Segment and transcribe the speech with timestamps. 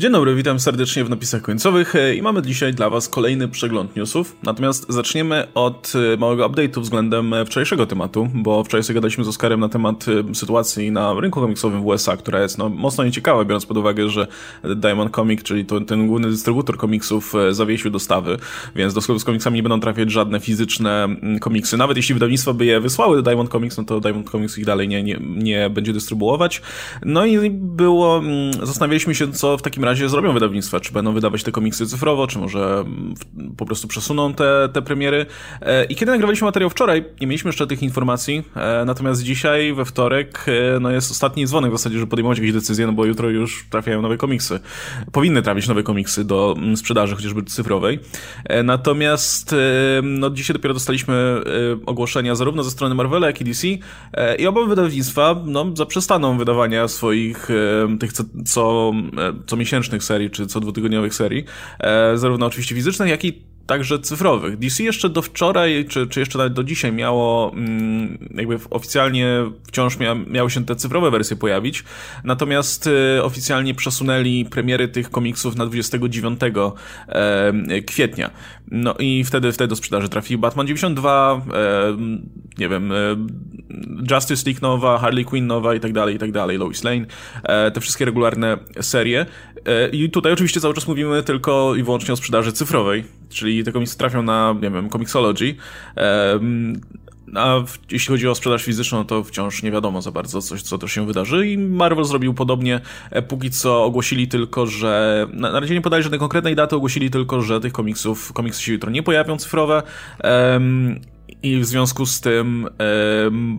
[0.00, 3.96] Dzień dobry, witam serdecznie w napisach końcowych e, i mamy dzisiaj dla Was kolejny przegląd
[3.96, 4.36] newsów.
[4.42, 9.28] Natomiast zaczniemy od e, małego update'u względem e, wczorajszego tematu, bo wczoraj sobie gadaliśmy z
[9.28, 13.66] Oskarem na temat sytuacji na rynku komiksowym w USA, która jest no, mocno nieciekawa, biorąc
[13.66, 14.26] pod uwagę, że
[14.76, 18.38] Diamond Comic, czyli to, ten główny dystrybutor komiksów, zawiesił dostawy,
[18.74, 21.08] więc do sklepu z komiksami nie będą trafiać żadne fizyczne
[21.40, 21.76] komiksy.
[21.76, 24.88] Nawet jeśli wydawnictwa by je wysłały do Diamond Comics, no to Diamond Comics ich dalej
[24.88, 26.62] nie, nie, nie będzie dystrybuować.
[27.04, 28.22] No i było,
[28.62, 30.80] zastanawialiśmy się, co w takim razie zrobią wydawnictwa?
[30.80, 32.84] Czy będą wydawać te komiksy cyfrowo, czy może
[33.56, 35.26] po prostu przesuną te, te premiery?
[35.60, 39.84] E, I kiedy nagrywaliśmy materiał wczoraj, nie mieliśmy jeszcze tych informacji, e, natomiast dzisiaj, we
[39.84, 43.30] wtorek, e, no jest ostatni dzwonek w zasadzie, że podejmować jakieś decyzje, no bo jutro
[43.30, 44.60] już trafiają nowe komiksy.
[45.12, 47.98] Powinny trafić nowe komiksy do sprzedaży, chociażby cyfrowej.
[48.64, 49.54] Natomiast
[50.02, 51.40] no dzisiaj dopiero dostaliśmy
[51.86, 53.66] ogłoszenia zarówno ze strony Marvela, jak i DC
[54.38, 57.48] i oba wydawnictwa no, zaprzestaną wydawania swoich
[58.00, 58.92] tych co, co,
[59.46, 61.44] co miesięcznych serii, czy co dwutygodniowych serii,
[61.80, 64.58] e, zarówno oczywiście fizycznych, jak i także cyfrowych.
[64.58, 69.98] DC jeszcze do wczoraj, czy, czy jeszcze nawet do dzisiaj miało, mm, jakby oficjalnie wciąż
[69.98, 71.84] mia, miały się te cyfrowe wersje pojawić,
[72.24, 76.40] natomiast y, oficjalnie przesunęli premiery tych komiksów na 29
[77.08, 78.30] e, kwietnia.
[78.70, 81.96] No i wtedy, wtedy do sprzedaży trafi Batman 92, e,
[82.58, 82.96] nie wiem, e,
[84.10, 87.06] Justice League nowa, Harley Quinn nowa i tak dalej, i tak dalej, Lois Lane,
[87.74, 89.26] te wszystkie regularne serie.
[89.92, 93.98] I tutaj oczywiście cały czas mówimy tylko i wyłącznie o sprzedaży cyfrowej, czyli te komiksy
[93.98, 95.54] trafią na, nie wiem, Comixology.
[97.34, 100.78] A w, jeśli chodzi o sprzedaż fizyczną, to wciąż nie wiadomo za bardzo, coś, co
[100.78, 101.48] to się wydarzy.
[101.48, 102.80] I Marvel zrobił podobnie.
[103.10, 105.26] E, póki co ogłosili tylko, że.
[105.32, 108.72] Na, na razie nie podali żadnej konkretnej daty, ogłosili tylko, że tych komiksów, komiksy się
[108.72, 109.82] jutro nie pojawią cyfrowe.
[110.24, 111.00] Um,
[111.42, 112.68] i w związku z tym,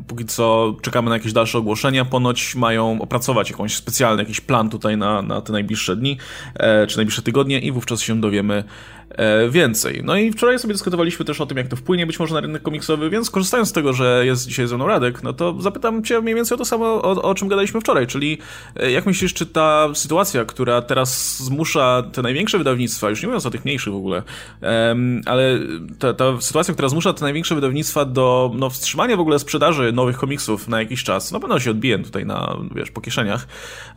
[0.07, 2.05] póki co czekamy na jakieś dalsze ogłoszenia.
[2.05, 6.17] Ponoć mają opracować jakąś specjalny jakiś plan tutaj na, na te najbliższe dni,
[6.55, 8.63] e, czy najbliższe tygodnie, i wówczas się dowiemy
[9.50, 10.02] więcej.
[10.03, 12.61] No i wczoraj sobie dyskutowaliśmy też o tym, jak to wpłynie być może na rynek
[12.61, 16.21] komiksowy, więc korzystając z tego, że jest dzisiaj ze mną Radek, no to zapytam Cię
[16.21, 18.37] mniej więcej o to samo, o, o czym gadaliśmy wczoraj, czyli
[18.76, 23.45] e, jak myślisz, czy ta sytuacja, która teraz zmusza te największe wydawnictwa, już nie mówiąc
[23.45, 24.23] o tych mniejszych w ogóle,
[25.26, 25.60] ale
[25.99, 30.17] ta, ta sytuacja, która zmusza te największe wydawnictwa, do no, wstrzymania w ogóle sprzedaży nowych
[30.17, 33.48] komiksów na jakiś czas, na pewno się odbiję tutaj na, wiesz, po kieszeniach,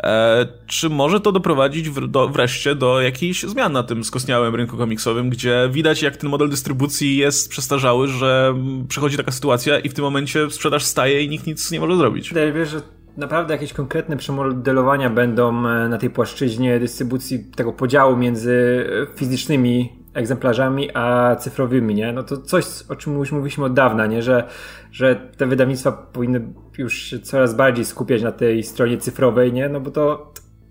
[0.02, 4.76] e, czy może to doprowadzić w, do, wreszcie do jakichś zmian na tym skostniałym rynku
[5.04, 8.54] komiksowym, gdzie widać jak ten model dystrybucji jest przestarzały, że
[8.88, 12.28] przychodzi taka sytuacja i w tym momencie sprzedaż staje i nikt nic nie może zrobić.
[12.28, 12.80] Wydaje mi się, że
[13.16, 20.90] naprawdę jakieś konkretne przemodelowania będą e, na tej płaszczyźnie dystrybucji tego podziału między fizycznymi egzemplarzami,
[20.94, 22.12] a cyfrowymi, nie?
[22.12, 24.22] No to coś, o czym już mówiliśmy od dawna, nie?
[24.22, 24.44] Że,
[24.92, 29.68] że te wydawnictwa powinny już się coraz bardziej skupiać na tej stronie cyfrowej, nie?
[29.68, 30.29] No bo to,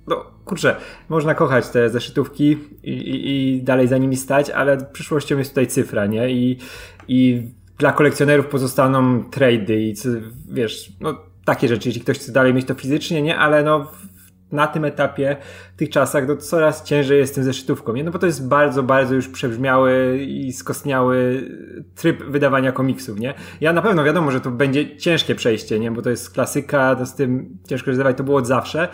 [0.10, 0.76] no kurczę,
[1.10, 5.68] można kochać te zeszytówki i, i, i dalej za nimi stać, ale przyszłością jest tutaj
[5.68, 6.30] cyfra, nie?
[6.30, 6.58] I,
[7.08, 7.48] i
[7.78, 9.96] dla kolekcjonerów pozostaną trady i
[10.50, 13.38] wiesz, no takie rzeczy, jeśli ktoś chce dalej mieć to fizycznie, nie?
[13.38, 13.92] Ale no
[14.52, 15.38] na tym etapie,
[15.76, 18.04] w tych czasach, no coraz ciężej jest tym zeszytówką, nie?
[18.04, 21.50] No bo to jest bardzo, bardzo już przebrzmiały i skostniały
[21.96, 23.34] tryb wydawania komiksów, nie?
[23.62, 25.92] Ja na pewno wiadomo, że to będzie ciężkie przejście, nie?
[25.92, 28.88] Bo to jest klasyka, to z tym ciężko wydawać, to było od zawsze.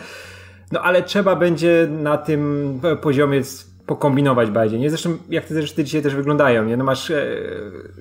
[0.72, 3.42] No ale trzeba będzie na tym poziomie
[3.86, 4.90] pokombinować bardziej, nie?
[4.90, 6.76] Zresztą jak te zresztą dzisiaj też wyglądają, nie?
[6.76, 7.26] No masz e,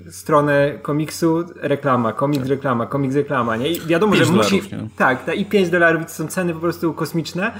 [0.10, 3.72] stronę komiksu, reklama, komiks, reklama, komiks, reklama, nie?
[3.72, 4.62] I wiadomo, że musi...
[4.98, 7.52] Tak, ta, i 5 dolarów to są ceny po prostu kosmiczne.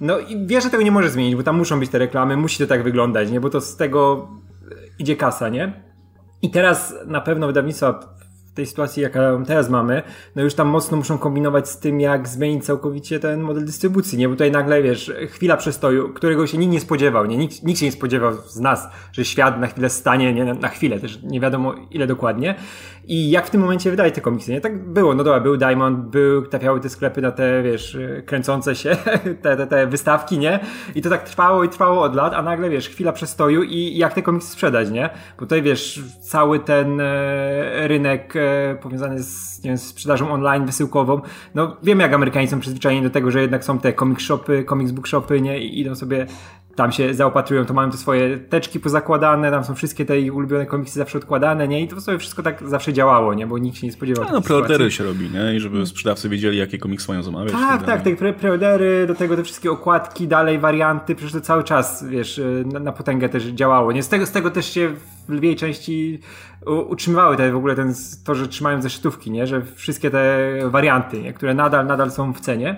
[0.00, 2.58] No i wiesz, że tego nie może zmienić, bo tam muszą być te reklamy, musi
[2.58, 3.40] to tak wyglądać, nie?
[3.40, 4.28] Bo to z tego
[4.98, 5.72] idzie kasa, nie?
[6.42, 8.00] I teraz na pewno wydawnictwa
[8.58, 10.02] tej sytuacji, jaka teraz mamy,
[10.36, 14.28] no już tam mocno muszą kombinować z tym, jak zmienić całkowicie ten model dystrybucji, nie?
[14.28, 17.36] Bo tutaj nagle, wiesz, chwila przestoju, którego się nikt nie spodziewał, nie?
[17.36, 20.44] Nikt, nikt się nie spodziewał z nas, że świat na chwilę stanie, nie?
[20.44, 22.54] Na chwilę, też nie wiadomo ile dokładnie.
[23.04, 24.60] I jak w tym momencie wydaje te komiksy, nie?
[24.60, 28.96] Tak było, no dobra, był Diamond, był, trafiały te sklepy na te, wiesz, kręcące się,
[29.42, 30.60] te, te, te wystawki, nie?
[30.94, 34.14] I to tak trwało i trwało od lat, a nagle, wiesz, chwila przestoju i jak
[34.14, 35.10] te komiksy sprzedać, nie?
[35.36, 40.66] Bo tutaj, wiesz, cały ten e, rynek e, powiązany z, nie wiem, z sprzedażą online,
[40.66, 41.20] wysyłkową,
[41.54, 44.92] no wiem jak Amerykanie są przyzwyczajeni do tego, że jednak są te comic shopy, comics
[44.92, 45.58] book shopy, nie?
[45.60, 46.26] I idą sobie
[46.78, 50.66] tam się zaopatrują, to mają te swoje teczki pozakładane, tam są wszystkie te ich ulubione
[50.66, 51.82] komiksy zawsze odkładane, nie?
[51.82, 53.46] I to sobie wszystko tak zawsze działało, nie?
[53.46, 54.26] Bo nikt się nie spodziewał.
[54.32, 55.56] No, preordery się robi, nie?
[55.56, 57.52] I żeby sprzedawcy wiedzieli, jakie komiksy mają zamawiać.
[57.52, 61.64] Tak, tak, te pre preordery, do tego te wszystkie okładki, dalej warianty, przecież to cały
[61.64, 64.02] czas, wiesz, na, na potęgę też działało, nie?
[64.02, 64.94] Z tego, z tego też się
[65.28, 66.20] w lwiej części
[66.66, 67.94] utrzymywały te w ogóle ten,
[68.24, 69.46] to, że trzymają zeszytówki, nie?
[69.46, 71.32] Że wszystkie te warianty, nie?
[71.32, 72.76] które nadal, nadal są w cenie.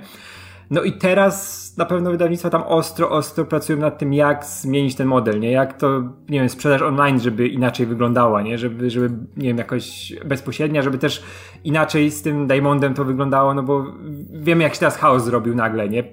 [0.71, 5.07] No i teraz na pewno wydawnictwa tam ostro, ostro pracują nad tym, jak zmienić ten
[5.09, 5.51] model, nie?
[5.51, 8.59] Jak to, nie wiem, sprzedaż online, żeby inaczej wyglądała, nie?
[8.59, 11.23] Żeby, żeby nie wiem, jakoś bezpośrednia, żeby też
[11.65, 13.87] inaczej z tym Diamondem to wyglądało, no bo
[14.33, 16.05] wiemy, jak się teraz chaos zrobił nagle, nie?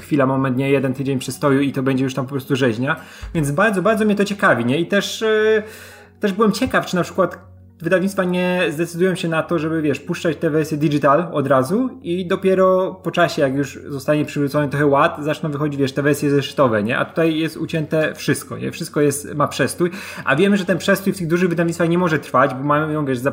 [0.00, 0.70] Chwila, moment, nie?
[0.70, 2.96] Jeden tydzień przystoju i to będzie już tam po prostu rzeźnia.
[3.34, 4.78] Więc bardzo, bardzo mnie to ciekawi, nie?
[4.78, 5.62] I też, yy,
[6.20, 7.47] też byłem ciekaw, czy na przykład
[7.82, 12.26] wydawnictwa nie zdecydują się na to, żeby wiesz, puszczać te wersje digital od razu i
[12.26, 16.82] dopiero po czasie, jak już zostanie przywrócony trochę ład, zaczną wychodzić, wiesz, te wersje zeszytowe,
[16.82, 16.98] nie?
[16.98, 18.72] A tutaj jest ucięte wszystko, nie?
[18.72, 19.90] Wszystko jest, ma przestój,
[20.24, 23.18] a wiemy, że ten przestój w tych dużych wydawnictwach nie może trwać, bo mają, wiesz,
[23.18, 23.32] za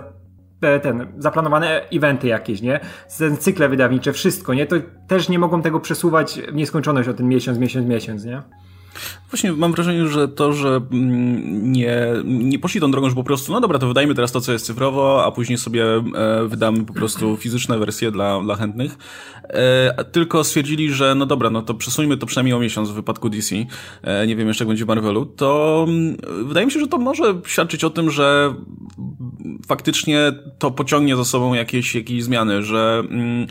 [0.82, 2.80] ten, zaplanowane eventy jakieś, nie?
[3.18, 4.66] Ten cykle wydawnicze, wszystko, nie?
[4.66, 4.76] To
[5.08, 8.42] też nie mogą tego przesuwać w nieskończoność o ten miesiąc, miesiąc, miesiąc, nie?
[9.32, 13.52] Właśnie mam wrażenie, że to, że mm, nie, nie poszli tą drogą, że po prostu,
[13.52, 16.02] no dobra, to wydajmy teraz to, co jest cyfrowo, a później sobie e,
[16.48, 18.98] wydamy po prostu fizyczne wersje dla, dla chętnych.
[19.44, 23.30] E, tylko stwierdzili, że no dobra, no to przesuńmy to przynajmniej o miesiąc w wypadku
[23.30, 23.56] DC.
[24.02, 25.26] E, nie wiem jeszcze, jak będzie w Marvelu.
[25.26, 26.18] To mm,
[26.48, 28.54] wydaje mi się, że to może świadczyć o tym, że
[29.68, 33.48] faktycznie to pociągnie za sobą jakieś, jakieś zmiany, że mm,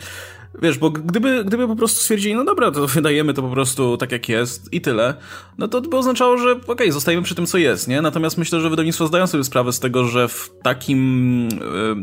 [0.61, 4.11] Wiesz, bo gdyby, gdyby po prostu stwierdzili, no dobra, to wydajemy to po prostu tak
[4.11, 5.13] jak jest i tyle,
[5.57, 8.01] no to by oznaczało, że okej, okay, zostajemy przy tym, co jest, nie?
[8.01, 11.49] Natomiast myślę, że wydawnictwa zdają sobie sprawę z tego, że w takim,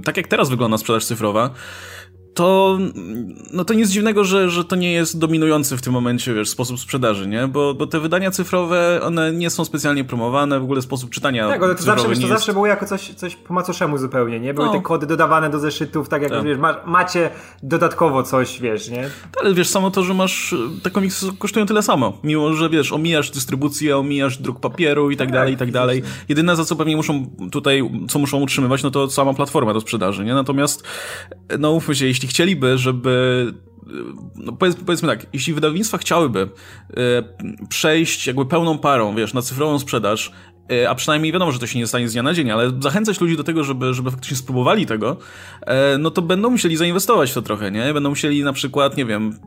[0.05, 1.51] tak jak teraz wygląda sprzedaż cyfrowa,
[2.35, 2.79] to,
[3.53, 6.81] no to nic dziwnego, że, że to nie jest dominujący w tym momencie, wiesz, sposób
[6.81, 7.49] sprzedaży, nie?
[7.49, 11.63] Bo, bo te wydania cyfrowe, one nie są specjalnie promowane, w ogóle sposób czytania Tak,
[11.63, 12.33] ale to zawsze, wiesz, to jest...
[12.33, 14.55] zawsze było jako coś, coś po macoszemu zupełnie, nie?
[14.55, 14.73] Były no.
[14.73, 16.45] te kody dodawane do zeszytów, tak jak, tak.
[16.45, 17.31] wiesz, ma, macie
[17.63, 19.11] dodatkowo coś, wiesz, nie?
[19.41, 23.31] Ale wiesz, samo to, że masz, te komiksy kosztują tyle samo, mimo, że wiesz, omijasz
[23.31, 26.03] dystrybucję, omijasz druk papieru i tak, tak dalej, i tak dalej.
[26.29, 30.25] Jedyne, za co pewnie muszą tutaj, co muszą utrzymywać, no to sama platforma do sprzedaży,
[30.25, 30.35] nie?
[30.35, 30.83] Natomiast,
[31.59, 33.55] no umówmy się, jeśli jeśli chcieliby, żeby
[34.37, 39.79] no powiedz, powiedzmy tak, jeśli wydawnictwa chciałyby y, przejść jakby pełną parą, wiesz, na cyfrową
[39.79, 40.33] sprzedaż
[40.89, 43.37] a przynajmniej wiadomo, że to się nie stanie z dnia na dzień, ale zachęcać ludzi
[43.37, 45.17] do tego, żeby, żeby faktycznie spróbowali tego,
[45.61, 47.95] e, no to będą musieli zainwestować w to trochę, nie?
[47.95, 49.39] Będą musieli na przykład, nie wiem,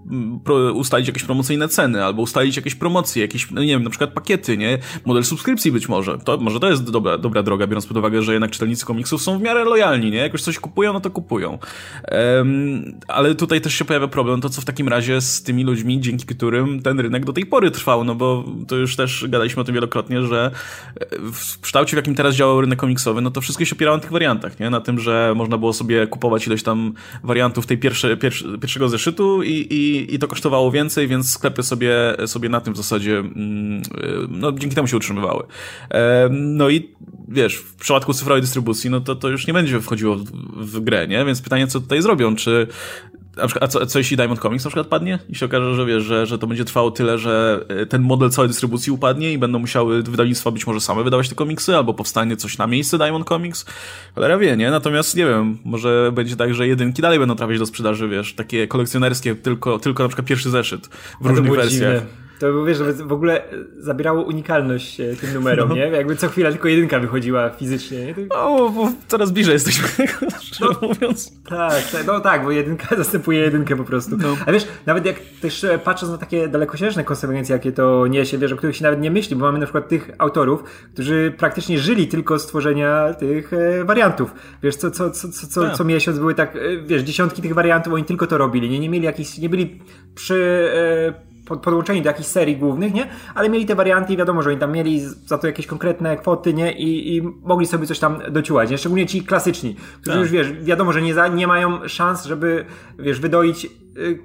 [0.73, 4.57] ustalić jakieś promocyjne ceny, albo ustalić jakieś promocje, jakieś, no nie wiem, na przykład pakiety,
[4.57, 4.77] nie?
[5.06, 6.17] Model subskrypcji być może.
[6.17, 9.39] To, może to jest dobra, dobra droga, biorąc pod uwagę, że jednak czytelnicy komiksów są
[9.39, 10.17] w miarę lojalni, nie?
[10.17, 11.59] Jakoś coś kupują, no to kupują.
[12.38, 16.01] Um, ale tutaj też się pojawia problem, to co w takim razie z tymi ludźmi,
[16.01, 19.65] dzięki którym ten rynek do tej pory trwał, no bo to już też gadaliśmy o
[19.65, 20.51] tym wielokrotnie, że
[21.34, 24.12] w kształcie, w jakim teraz działał rynek komiksowy, no to wszystko się opierało na tych
[24.12, 24.69] wariantach, nie?
[24.69, 26.94] Na tym, że można było sobie kupować ileś tam
[27.24, 31.94] wariantów tej pierwsze, pierwsze, pierwszego zeszytu i, i, i to kosztowało więcej, więc sklepy sobie,
[32.25, 33.81] sobie na tym w zasadzie, mm,
[34.30, 35.44] no dzięki temu się utrzymywały.
[36.30, 36.96] No i
[37.28, 40.25] wiesz, w przypadku cyfrowej dystrybucji, no to to już nie będzie wchodziło w,
[40.56, 41.25] w grę, nie?
[41.25, 42.36] Więc pytanie, co tutaj zrobią?
[42.36, 42.68] Czy
[43.42, 45.86] a, przykład, a co, co jeśli Diamond Comics na przykład padnie i się okaże, że
[45.86, 49.38] wiesz, że, że to będzie trwało tyle, że e, ten model całej dystrybucji upadnie i
[49.38, 53.28] będą musiały wydawnictwa być może same wydawać te komiksy, albo powstanie coś na miejsce Diamond
[53.28, 53.66] Comics.
[54.16, 54.72] Cholera wie, nie?
[54.72, 58.68] Natomiast nie wiem, może będzie tak, że jedynki dalej będą trafiać do sprzedaży, wiesz, takie
[58.68, 60.90] kolekcjonerskie, tylko, tylko na przykład pierwszy zeszyt
[61.22, 61.94] w różnych wersjach.
[61.94, 62.25] Dziwne.
[62.40, 63.42] To wiesz, w ogóle
[63.78, 65.76] zabierało unikalność e, tym numerom, no.
[65.76, 65.82] nie?
[65.82, 68.06] Jakby co chwila tylko jedynka wychodziła fizycznie.
[68.06, 68.14] Nie?
[68.14, 68.22] To...
[68.30, 69.88] No, bo coraz bliżej jesteśmy,
[70.42, 71.32] szczerze no, mówiąc.
[71.50, 74.18] Tak, tak, no tak, bo jedynka zastępuje jedynkę po prostu.
[74.18, 74.38] No.
[74.46, 78.52] A wiesz, nawet jak też e, patrząc na takie dalekosiężne konsekwencje, jakie to niesie, wiesz,
[78.52, 80.64] o których się nawet nie myśli, bo mamy na przykład tych autorów,
[80.94, 84.34] którzy praktycznie żyli tylko z tworzenia tych e, wariantów.
[84.63, 85.75] Wiesz, co, co, co, co, co, tak.
[85.75, 89.06] co miesiąc były tak, wiesz, dziesiątki tych wariantów, oni tylko to robili, nie, nie mieli
[89.06, 89.82] jakichś, nie byli
[90.15, 90.70] przy...
[91.22, 93.08] E, podłączeni do jakichś serii głównych, nie?
[93.36, 96.54] Ale mieli te warianty i wiadomo, że oni tam mieli za to jakieś konkretne kwoty,
[96.54, 96.72] nie?
[96.72, 98.78] I, i mogli sobie coś tam dociułać, nie?
[98.78, 100.22] Szczególnie ci klasyczni, którzy tak.
[100.22, 102.66] już, wiesz, wiadomo, że nie, za, nie mają szans, żeby,
[103.00, 103.68] wiesz, wydoić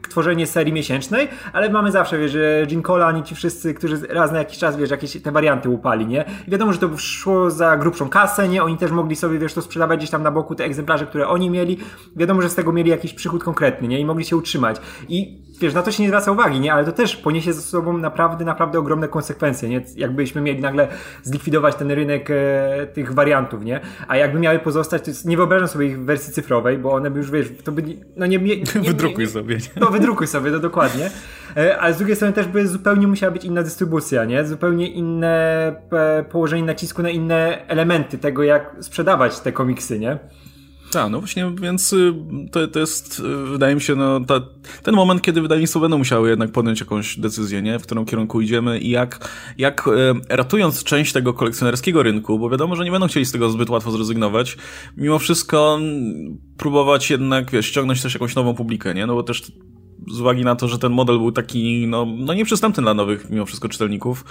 [0.09, 4.33] tworzenie serii miesięcznej, ale mamy zawsze, wiesz, że Gene Colan i ci wszyscy, którzy raz
[4.33, 6.25] na jakiś czas, wiesz, jakieś te warianty upali, nie?
[6.49, 8.63] I wiadomo, że to szło za grubszą kasę, nie?
[8.63, 11.51] Oni też mogli sobie, wiesz, to sprzedawać gdzieś tam na boku te egzemplarze, które oni
[11.51, 11.79] mieli.
[12.17, 14.01] Wiadomo, że z tego mieli jakiś przychód konkretny, nie?
[14.01, 14.77] I mogli się utrzymać.
[15.09, 16.73] I wiesz, na to się nie zwraca uwagi, nie?
[16.73, 19.85] Ale to też poniesie ze sobą naprawdę, naprawdę ogromne konsekwencje, nie?
[19.97, 20.89] Jakbyśmy mieli nagle
[21.23, 23.81] zlikwidować ten rynek e, tych wariantów, nie?
[24.09, 27.19] A jakby miały pozostać, to jest, nie wyobrażam sobie ich wersji cyfrowej, bo one by
[27.19, 27.83] już, wiesz, to by,
[28.17, 28.39] no nie...
[28.39, 29.60] nie, nie wydrukuj sobie.
[29.81, 31.11] No, wydrukuj sobie, to dokładnie.
[31.57, 34.45] E, ale z drugiej strony też by zupełnie musiała być inna dystrybucja, nie?
[34.45, 40.19] Zupełnie inne e, położenie nacisku na inne elementy tego, jak sprzedawać te komiksy, nie?
[40.91, 42.15] Tak, no właśnie, więc y,
[42.53, 44.41] to, to jest, y, wydaje mi się, no, ta,
[44.83, 47.79] ten moment, kiedy wydawnictwo będą musiały jednak podjąć jakąś decyzję, nie?
[47.79, 52.77] W którym kierunku idziemy i jak, jak e, ratując część tego kolekcjonerskiego rynku, bo wiadomo,
[52.77, 54.57] że nie będą chcieli z tego zbyt łatwo zrezygnować,
[54.97, 55.79] mimo wszystko
[56.57, 59.07] próbować jednak, wiesz, ściągnąć też jakąś nową publikę, nie?
[59.07, 59.53] No bo też
[60.13, 63.47] z uwagi na to, że ten model był taki, no, no nieprzystępny dla nowych mimo
[63.47, 64.25] wszystko czytelników,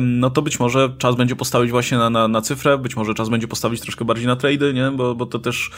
[0.00, 3.28] no to być może czas będzie postawić właśnie na, na, na cyfrę, być może czas
[3.28, 4.90] będzie postawić troszkę bardziej na trady, nie?
[4.90, 5.70] Bo, bo to też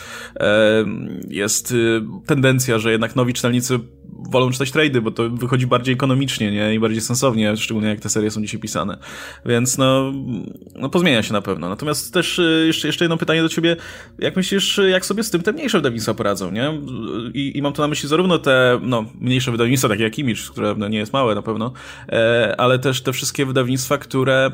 [1.28, 3.80] jest y, tendencja, że jednak nowi czytelnicy
[4.30, 6.74] wolą czytać trady, bo to wychodzi bardziej ekonomicznie, nie?
[6.74, 8.98] I bardziej sensownie, szczególnie jak te serie są dzisiaj pisane.
[9.46, 10.12] Więc no,
[10.76, 11.68] no pozmienia się na pewno.
[11.68, 13.76] Natomiast też y, jeszcze, jeszcze jedno pytanie do ciebie.
[14.18, 16.80] Jak myślisz, jak sobie z tym te mniejsze wydawnictwa poradzą, nie?
[17.34, 20.74] I, i mam tu na myśli zarówno te, no, mniejsze wydawnictwa, takie jak Image, które
[20.78, 21.72] no, nie jest małe na pewno,
[22.08, 24.50] e, ale też te wszystkie wydawnictwa, które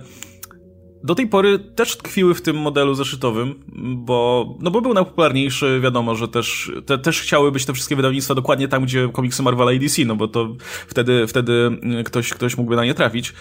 [1.06, 3.54] do tej pory też tkwiły w tym modelu zeszytowym,
[3.96, 8.34] bo, no bo był najpopularniejszy, wiadomo, że też, te, też chciały być te wszystkie wydawnictwa
[8.34, 11.70] dokładnie tam, gdzie komiksy Marvela i DC, no bo to wtedy, wtedy
[12.04, 13.34] ktoś, ktoś mógłby na nie trafić.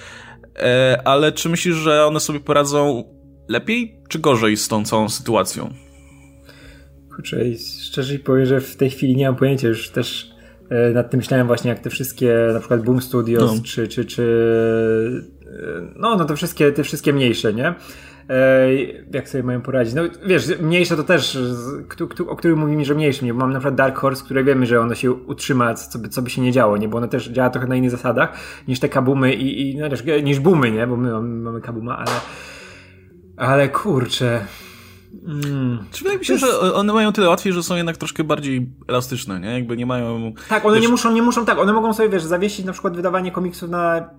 [0.56, 3.04] E, ale czy myślisz, że one sobie poradzą
[3.48, 5.74] lepiej czy gorzej z tą całą sytuacją?
[7.16, 7.38] Kurczę,
[7.84, 10.32] szczerze powiem, że w tej chwili nie mam pojęcia, już też
[10.70, 13.62] e, nad tym myślałem właśnie, jak te wszystkie, na przykład Boom Studios, no.
[13.64, 15.35] czy, czy, czy
[15.96, 17.76] no, no te wszystkie, te wszystkie mniejsze, nie?
[19.14, 19.94] Jak sobie mają poradzić?
[19.94, 21.38] No wiesz, mniejsze to też,
[22.28, 23.34] o którym mówimy, że mniejsze, nie?
[23.34, 26.22] Bo mam na przykład Dark Horse, które wiemy, że ono się utrzyma, co by, co
[26.22, 26.88] by się nie działo, nie?
[26.88, 28.38] Bo ono też działa trochę na innych zasadach
[28.68, 30.88] niż te kabumy i, i no też, niż boomy, nie?
[30.88, 32.12] Bo my mamy, mamy kabuma, ale
[33.38, 34.46] ale kurczę,
[35.28, 35.86] Mm.
[35.92, 36.46] Czy wydaje mi się, jest...
[36.46, 39.54] że one mają tyle łatwiej, że są jednak troszkę bardziej elastyczne, nie?
[39.54, 40.34] Jakby nie mają...
[40.50, 40.84] Tak, one wiesz...
[40.84, 44.10] nie muszą, nie muszą, tak, one mogą sobie, wiesz, zawiesić na przykład wydawanie komiksów na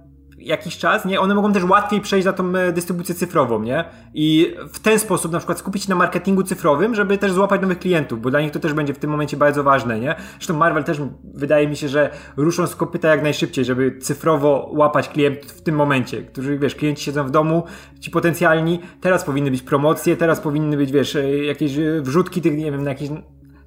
[0.47, 1.21] jakiś czas, nie?
[1.21, 3.85] One mogą też łatwiej przejść na tą e, dystrybucję cyfrową, nie?
[4.15, 7.79] I w ten sposób na przykład skupić się na marketingu cyfrowym, żeby też złapać nowych
[7.79, 10.15] klientów, bo dla nich to też będzie w tym momencie bardzo ważne, nie?
[10.33, 11.01] Zresztą Marvel też
[11.35, 15.75] wydaje mi się, że ruszą z kopyta jak najszybciej, żeby cyfrowo łapać klientów w tym
[15.75, 17.65] momencie, którzy, wiesz, klienci siedzą w domu,
[18.01, 22.57] ci potencjalni, teraz powinny być promocje, teraz powinny być, wiesz, e, jakieś e, wrzutki tych,
[22.57, 23.09] nie wiem, na jakieś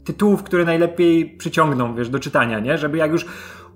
[0.03, 2.77] tytułów, które najlepiej przyciągną, wiesz, do czytania, nie?
[2.77, 3.25] Żeby jak już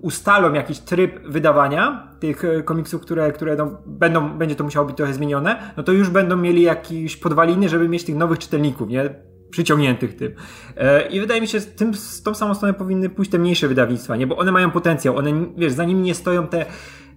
[0.00, 4.96] ustalą jakiś tryb wydawania tych e, komiksów, które, które no, będą, będzie to musiało być
[4.96, 9.14] trochę zmienione, no to już będą mieli jakieś podwaliny, żeby mieć tych nowych czytelników, nie?
[9.50, 10.32] Przyciągniętych tym.
[10.76, 13.68] E, I wydaje mi się, że tym, z tą samą stronę powinny pójść te mniejsze
[13.68, 14.26] wydawnictwa, nie?
[14.26, 16.66] Bo one mają potencjał, one, wiesz, za nimi nie stoją te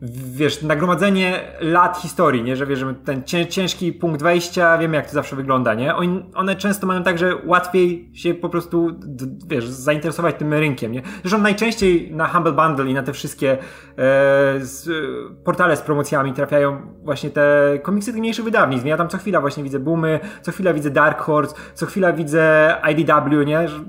[0.02, 2.56] wiesz, nagromadzenie lat historii, nie?
[2.56, 5.96] Że wiesz, ten ciężki punkt wejścia, wiemy jak to zawsze wygląda, nie?
[6.36, 9.00] one często mają tak, że łatwiej się po prostu,
[9.48, 11.02] wiesz, zainteresować tym rynkiem, nie?
[11.22, 13.58] Zresztą najczęściej na Humble Bundle i na te wszystkie e,
[14.60, 14.90] z,
[15.44, 18.86] portale z promocjami trafiają właśnie te komiksy tych mniejszych wydawnictw?
[18.86, 22.76] Ja tam co chwila właśnie widzę Boomy, co chwila widzę Dark Horse, co chwila widzę
[22.92, 23.68] IDW, nie?
[23.68, 23.80] Że,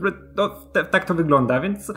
[0.73, 1.93] te, tak to wygląda, więc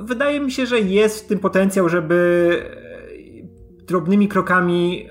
[0.00, 2.84] wydaje mi się, że jest w tym potencjał, żeby
[3.86, 5.08] drobnymi krokami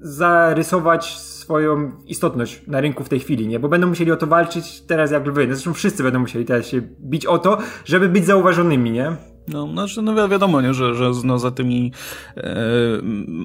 [0.00, 3.60] zarysować swoją istotność na rynku w tej chwili, nie?
[3.60, 5.46] Bo będą musieli o to walczyć teraz jak lwy.
[5.46, 9.16] No zresztą wszyscy będą musieli teraz się bić o to, żeby być zauważonymi, nie?
[9.48, 11.92] No, znaczy, no wiadomo, nie, że, że no, za tymi
[12.36, 12.66] e,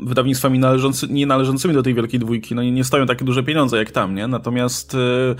[0.03, 3.91] wydawnictwami należący, nie należącymi do tej wielkiej dwójki no, nie stoją takie duże pieniądze jak
[3.91, 4.27] tam, nie?
[4.27, 5.35] Natomiast e,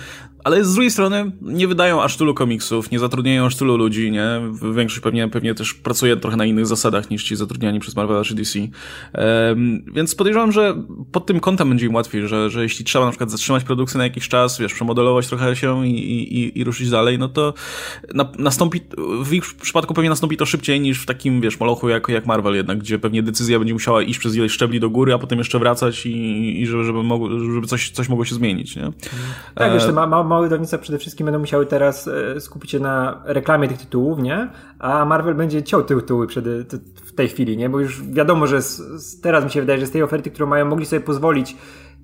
[0.48, 4.42] ale z drugiej strony nie wydają aż tylu komiksów, nie zatrudniają aż tylu ludzi, nie?
[4.76, 8.36] Większość pewnie, pewnie też pracuje trochę na innych zasadach niż ci zatrudniani przez Marvel czy
[8.36, 8.60] DC.
[8.60, 13.12] Um, więc podejrzewam, że pod tym kątem będzie im łatwiej, że, że jeśli trzeba na
[13.12, 17.20] przykład zatrzymać produkcję na jakiś czas, wiesz, przemodelować trochę się i, i, i ruszyć dalej,
[17.20, 17.54] no to
[18.14, 18.82] na, nastąpi,
[19.24, 22.56] w ich przypadku pewnie nastąpi to szybciej niż w takim, wiesz, molochu jak, jak Marvel
[22.56, 25.60] jednak, gdzie pewnie decyzja będzie musiała iść przez ileś szczebli do góry, a potem jeszcze
[25.60, 28.92] wracać i, i żeby, żeby, mogło, żeby coś, coś mogło się zmienić, nie?
[29.56, 33.22] Tak, wiesz, ma, ma, małe wydawnictwa przede wszystkim będą musiały teraz e, skupić się na
[33.26, 34.48] reklamie tych tytułów, nie?
[34.80, 36.46] A Marvel będzie ciął te tytuły przed,
[37.06, 37.70] w tej chwili, nie?
[37.70, 40.66] Bo już wiadomo, że z, teraz mi się wydaje, że z tej oferty, którą mają,
[40.66, 41.56] mogli sobie pozwolić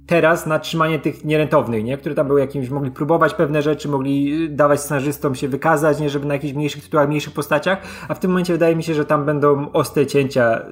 [0.07, 1.97] teraz na trzymanie tych nierentownych, nie?
[1.97, 6.09] które tam były jakimś, mogli próbować pewne rzeczy, mogli dawać scenarzystom się wykazać, nie?
[6.09, 9.05] żeby na jakichś mniejszych tytułach, mniejszych postaciach, a w tym momencie wydaje mi się, że
[9.05, 10.65] tam będą ostre cięcia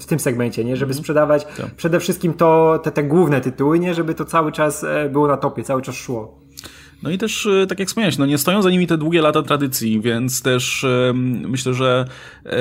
[0.00, 0.76] w tym segmencie, nie?
[0.76, 1.02] żeby mhm.
[1.02, 1.74] sprzedawać tak.
[1.76, 3.94] przede wszystkim to, te, te główne tytuły, nie?
[3.94, 6.45] żeby to cały czas e, było na topie, cały czas szło.
[7.02, 9.42] No i też, e, tak jak wspomniałeś, no nie stoją za nimi te długie lata
[9.42, 10.86] tradycji, więc też
[11.48, 12.04] myślę, że
[12.46, 12.56] e,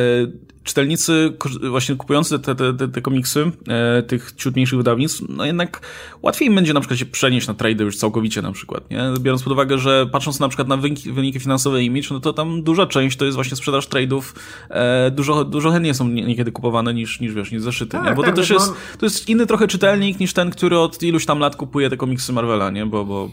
[0.66, 1.34] czytelnicy
[1.70, 5.82] właśnie kupujący te, te, te, te komiksy e, tych ciut mniejszych wydawnictw, no jednak
[6.22, 9.04] łatwiej im będzie na przykład się przenieść na trade już całkowicie na przykład, nie?
[9.20, 12.64] Biorąc pod uwagę, że patrząc na przykład na wyniki, wyniki finansowe Image, no to tam
[12.64, 14.22] duża część to jest właśnie sprzedaż trade'ów,
[14.70, 18.16] e, dużo, dużo chętniej są niekiedy kupowane niż, niż wiesz, niż zeszyty, tak, nie?
[18.16, 21.26] Bo tak, to też jest, to jest inny trochę czytelnik niż ten, który od iluś
[21.26, 22.86] tam lat kupuje te komiksy Marvela, nie?
[22.86, 23.30] Bo, bo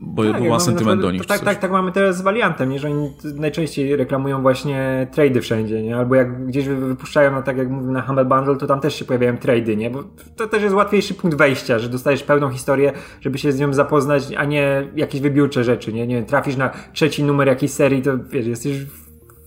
[0.00, 1.26] bo, tak, bo ma sentyment do nich.
[1.26, 2.78] Tak, tak, tak mamy teraz z Valiantem, nie?
[2.78, 5.96] że oni najczęściej reklamują właśnie trady wszędzie, nie?
[5.96, 9.04] albo jak gdzieś wypuszczają, no tak jak mówimy na Humble Bundle, to tam też się
[9.04, 9.90] pojawiają trady, nie?
[9.90, 10.04] bo
[10.36, 14.32] to też jest łatwiejszy punkt wejścia, że dostajesz pełną historię, żeby się z nią zapoznać,
[14.36, 16.06] a nie jakieś wybiórcze rzeczy, nie?
[16.06, 18.76] nie wiem, trafisz na trzeci numer jakiejś serii, to wiesz, jesteś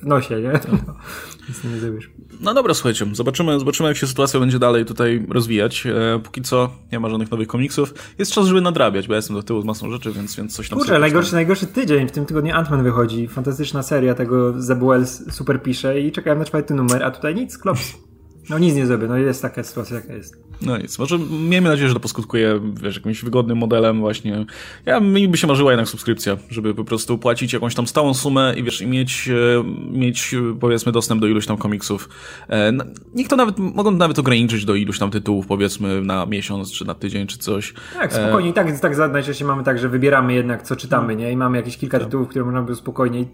[0.01, 0.51] w nosie, nie?
[0.51, 0.93] No,
[1.49, 2.11] nic nie zrobisz.
[2.41, 5.85] No dobra, słuchajcie, zobaczymy, zobaczymy jak się sytuacja będzie dalej tutaj rozwijać.
[5.85, 7.93] E, póki co nie ma żadnych nowych komiksów.
[8.17, 10.69] Jest czas, żeby nadrabiać, bo ja jestem do tyłu z masą rzeczy, więc, więc coś
[10.69, 12.07] tam Kurczę, najgorszy, najgorszy tydzień.
[12.07, 13.27] W tym tygodniu Ant-Man wychodzi.
[13.27, 18.08] Fantastyczna seria tego Zebuel super pisze i czekałem na czwarty numer, a tutaj nic, klops.
[18.49, 20.49] No nic nie zrobię, no jest taka sytuacja, jaka jest.
[20.61, 24.45] No nic, może miejmy nadzieję, że to poskutkuje, wiesz, jakimś wygodnym modelem właśnie.
[24.85, 28.53] Ja, mi by się marzyła jednak subskrypcja, żeby po prostu płacić jakąś tam stałą sumę
[28.57, 32.09] i wiesz, i mieć, e, mieć powiedzmy dostęp do iluś tam komiksów.
[32.49, 32.71] E,
[33.15, 36.95] niech to nawet, mogą nawet ograniczyć do iluś tam tytułów, powiedzmy na miesiąc, czy na
[36.95, 37.73] tydzień, czy coś.
[37.93, 38.53] Tak, spokojnie, e...
[38.53, 41.31] tak, tak najczęściej mamy tak, że wybieramy jednak co czytamy, nie?
[41.31, 42.07] I mamy jakieś kilka tak.
[42.07, 43.25] tytułów, które można by spokojnie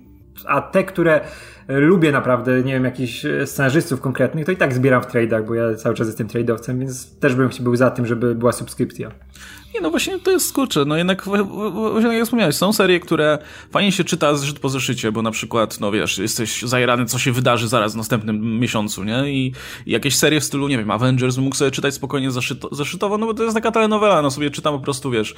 [0.46, 1.22] a te, które
[1.68, 5.76] lubię naprawdę, nie wiem, jakichś scenarzystów konkretnych, to i tak zbieram w trade'ach, bo ja
[5.76, 9.12] cały czas jestem trade'owcem, więc też bym był za tym, żeby była subskrypcja.
[9.76, 13.38] Nie, no właśnie to jest kurczę, no jednak, właśnie jak wspomniałeś, są serie, które
[13.72, 17.32] fajnie się czyta zeszyt po zeszycie, bo na przykład, no wiesz, jesteś zajrany, co się
[17.32, 19.32] wydarzy zaraz w następnym miesiącu, nie?
[19.32, 19.54] I,
[19.86, 23.26] i jakieś serie w stylu, nie wiem, Avengers mógł sobie czytać spokojnie zeszyto, zeszytowo, no
[23.26, 25.36] bo to jest taka telenowela, no sobie czytam po prostu, wiesz,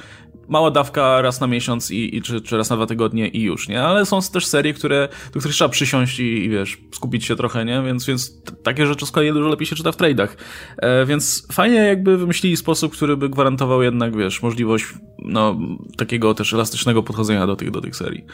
[0.48, 3.68] mała dawka raz na miesiąc i, i czy, czy raz na dwa tygodnie i już,
[3.68, 3.82] nie?
[3.82, 7.64] Ale są też serie, które, do których trzeba przysiąść i, i wiesz, skupić się trochę,
[7.64, 7.82] nie?
[7.82, 10.28] Więc, więc takie rzeczy z kolei dużo lepiej się czyta w trade'ach.
[10.76, 14.86] E, więc fajnie jakby wymyślili sposób, który by gwarantował jednak, wiesz, możliwość
[15.18, 15.58] no,
[15.96, 18.24] takiego też elastycznego podchodzenia do tych, do tych serii.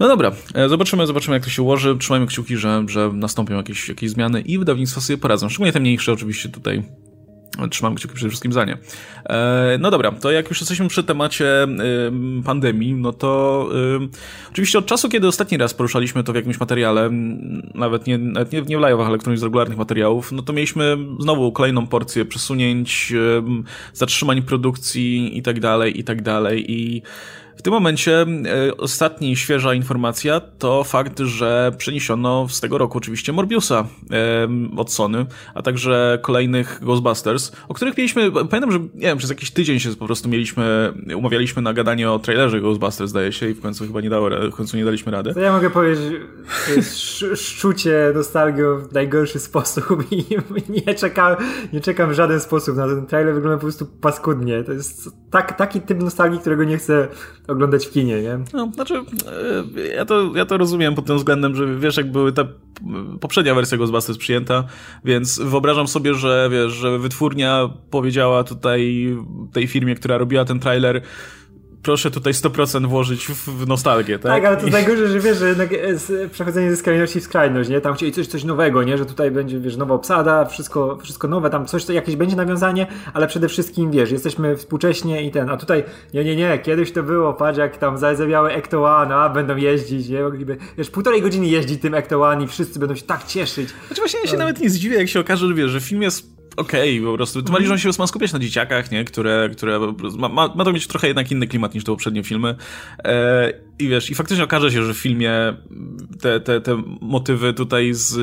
[0.00, 1.96] No dobra, e, zobaczymy, zobaczymy jak to się ułoży.
[1.98, 5.48] Trzymajmy kciuki, że, że nastąpią jakieś, jakieś zmiany i wydawnictwa sobie poradzą.
[5.48, 6.82] Szczególnie te mniejsze oczywiście tutaj
[7.70, 8.78] Trzymam kciuki przede wszystkim za nie.
[9.24, 11.66] E, no dobra, to jak już jesteśmy przy temacie
[12.44, 13.68] pandemii, no to
[14.50, 17.10] oczywiście od czasu, kiedy ostatni raz poruszaliśmy to w jakimś materiale,
[17.74, 21.86] nawet nie, nawet nie, w live'ach, ale z regularnych materiałów, no to mieliśmy znowu kolejną
[21.86, 23.12] porcję przesunięć,
[23.92, 27.02] zatrzymań produkcji i tak dalej, i tak dalej i
[27.62, 33.32] w tym momencie e, ostatni świeża informacja to fakt, że przeniesiono z tego roku oczywiście
[33.32, 33.86] Morbiusa
[34.76, 39.50] od Sony, a także kolejnych Ghostbusters, o których mieliśmy, pamiętam, że nie wiem, przez jakiś
[39.50, 43.60] tydzień się po prostu mieliśmy, umawialiśmy na gadanie o trailerze Ghostbusters, zdaje się, i w
[43.60, 45.34] końcu chyba nie dało, w końcu nie daliśmy rady.
[45.34, 46.20] To ja mogę powiedzieć,
[46.66, 46.96] to jest
[47.34, 50.24] szczucie nostalgią w najgorszy sposób i
[50.86, 51.36] nie czekam,
[51.72, 54.64] nie czekam w żaden sposób na ten trailer, wygląda po prostu paskudnie.
[54.64, 57.08] To jest tak, taki typ nostalgii, którego nie chcę
[57.52, 58.38] oglądać w kinie, nie?
[58.52, 62.32] No, znaczy, e, ja to, ja to rozumiem pod tym względem, że wiesz, jak były
[62.32, 62.44] ta
[63.20, 64.64] poprzednia wersja Ghostbusters przyjęta,
[65.04, 69.12] więc wyobrażam sobie, że wiesz, że wytwórnia powiedziała tutaj
[69.52, 71.02] tej firmie, która robiła ten trailer,
[71.82, 74.32] proszę tutaj 100% włożyć w, nostalgię, tak?
[74.32, 75.68] Tak, ale to najgorsze, że wiesz, że jednak
[76.30, 77.80] przechodzenie ze skrajności w skrajność, nie?
[77.80, 78.98] Tam chcieli coś, coś nowego, nie?
[78.98, 83.26] Że tutaj będzie, wiesz, nowa obsada, wszystko, wszystko nowe, tam coś, jakieś będzie nawiązanie, ale
[83.26, 87.34] przede wszystkim, wiesz, jesteśmy współcześnie i ten, a tutaj, nie, nie, nie, kiedyś to było,
[87.34, 90.22] patrz jak tam zajawiały Ecto One, a będą jeździć, nie?
[90.22, 93.68] Mogliby, wiesz, półtorej godziny jeździć tym Ecto One i wszyscy będą się tak cieszyć.
[93.86, 96.41] Znaczy właśnie ja się nawet nie zdziwię, jak się okaże, że wiesz, że film jest
[96.56, 97.42] okej, okay, po prostu.
[97.42, 99.04] Bardziej, że on się ma skupiać na dzieciakach, nie?
[99.04, 99.78] Które, które
[100.18, 102.54] ma, ma, ma to mieć trochę jednak inny klimat niż te poprzednie filmy.
[103.04, 105.32] E, I wiesz, i faktycznie okaże się, że w filmie
[106.20, 108.14] te, te, te motywy tutaj z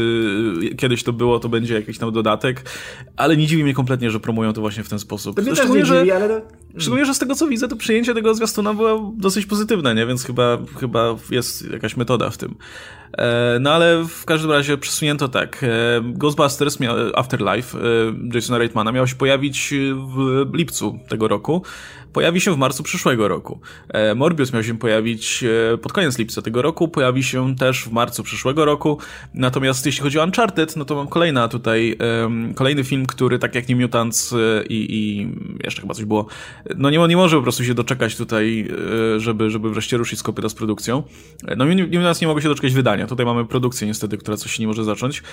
[0.77, 2.69] kiedyś to było, to będzie jakiś tam dodatek,
[3.17, 5.35] ale nie dziwi mnie kompletnie, że promują to właśnie w ten sposób.
[5.35, 6.41] To szczególnie, że, dziwi, ale...
[6.77, 10.05] szczególnie, że z tego co widzę, to przyjęcie tego zwiastuna było dosyć pozytywne, nie?
[10.05, 12.55] Więc chyba, chyba jest jakaś metoda w tym.
[13.17, 15.63] E, no ale w każdym razie przesunięto tak.
[15.63, 15.67] E,
[16.03, 16.77] Ghostbusters
[17.15, 17.81] Afterlife e,
[18.33, 19.73] Jasona Reitmana miał się pojawić
[20.15, 21.63] w lipcu tego roku
[22.13, 23.59] pojawi się w marcu przyszłego roku.
[23.89, 25.43] E, Morbius miał się pojawić
[25.73, 28.97] e, pod koniec lipca tego roku, pojawi się też w marcu przyszłego roku.
[29.33, 31.97] Natomiast jeśli chodzi o Uncharted, no to mam kolejna tutaj,
[32.55, 35.27] kolejny film, który tak jak nie Mutants e, i, i
[35.63, 36.25] jeszcze chyba coś było,
[36.75, 38.67] no nie, nie może po prostu się doczekać tutaj,
[39.17, 41.03] żeby, żeby wreszcie ruszyć z kopyta z produkcją.
[41.57, 43.07] No Mutants nie mogło się doczekać wydania.
[43.07, 45.23] Tutaj mamy produkcję niestety, która coś nie może zacząć.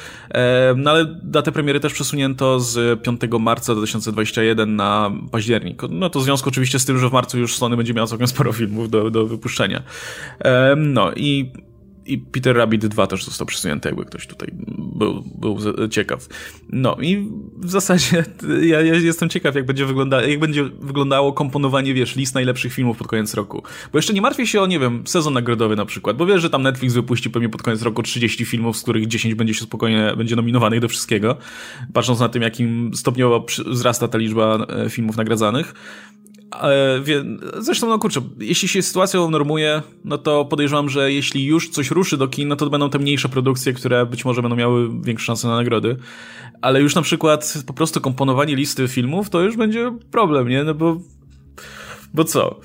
[0.77, 5.83] No ale datę premiery też przesunięto z 5 marca 2021 na październik.
[5.91, 8.07] No to w związku oczywiście oczywiście z tym, że w marcu już Sony będzie miała
[8.07, 9.83] całkiem sporo filmów do, do wypuszczenia.
[10.77, 11.53] No i
[12.07, 14.49] i Peter Rabbit 2 też został przesunięty, jakby ktoś tutaj
[14.79, 16.29] był, był ciekaw.
[16.71, 18.25] No i w zasadzie
[18.73, 22.99] ja, ja jestem ciekaw, jak będzie, wygląda, jak będzie wyglądało komponowanie, wiesz, list najlepszych filmów
[22.99, 23.63] pod koniec roku.
[23.93, 26.51] Bo jeszcze nie martwię się o, nie wiem, sezon nagrodowy na przykład, bo wiesz, że
[26.51, 30.13] tam Netflix wypuści pewnie pod koniec roku 30 filmów, z których 10 będzie się spokojnie,
[30.17, 31.37] będzie nominowanych do wszystkiego,
[31.93, 35.75] patrząc na tym, jakim stopniowo wzrasta ta liczba e, filmów nagradzanych.
[37.59, 42.17] Zresztą, no kurczę, jeśli się sytuacja unormuje, no to podejrzewam, że jeśli już coś ruszy
[42.17, 45.49] do kin, no to będą te mniejsze produkcje, które być może będą miały większe szanse
[45.49, 45.97] na nagrody.
[46.63, 50.65] Ale już na przykład po prostu komponowanie listy filmów to już będzie problem, nie?
[50.65, 51.01] No bo.
[52.15, 52.61] Bo co?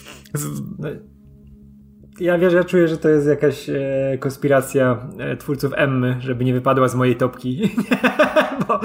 [2.21, 6.53] Ja wiesz, ja czuję, że to jest jakaś e, konspiracja e, twórców Emmy, żeby nie
[6.53, 7.61] wypadła z mojej topki.
[8.67, 8.79] Bo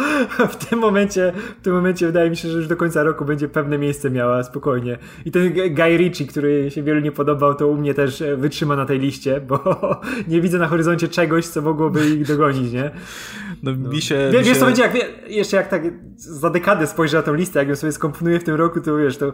[0.49, 3.49] w tym momencie, w tym momencie wydaje mi się, że już do końca roku będzie
[3.49, 4.99] pewne miejsce miała spokojnie.
[5.25, 8.77] I ten Guy Ritchie, który się wielu nie podobał, to u mnie też e, wytrzyma
[8.77, 9.61] na tej liście, bo
[10.29, 12.91] nie widzę na horyzoncie czegoś, co mogłoby ich dogonić, nie?
[13.63, 13.89] No, no.
[13.89, 14.29] mi się...
[14.33, 14.61] Wiesz, mi się...
[14.61, 14.95] to będzie jak,
[15.29, 15.83] jeszcze jak tak
[16.17, 19.17] za dekadę spojrzę na tą listę, jak ją sobie skomponuję w tym roku, to wiesz,
[19.17, 19.33] to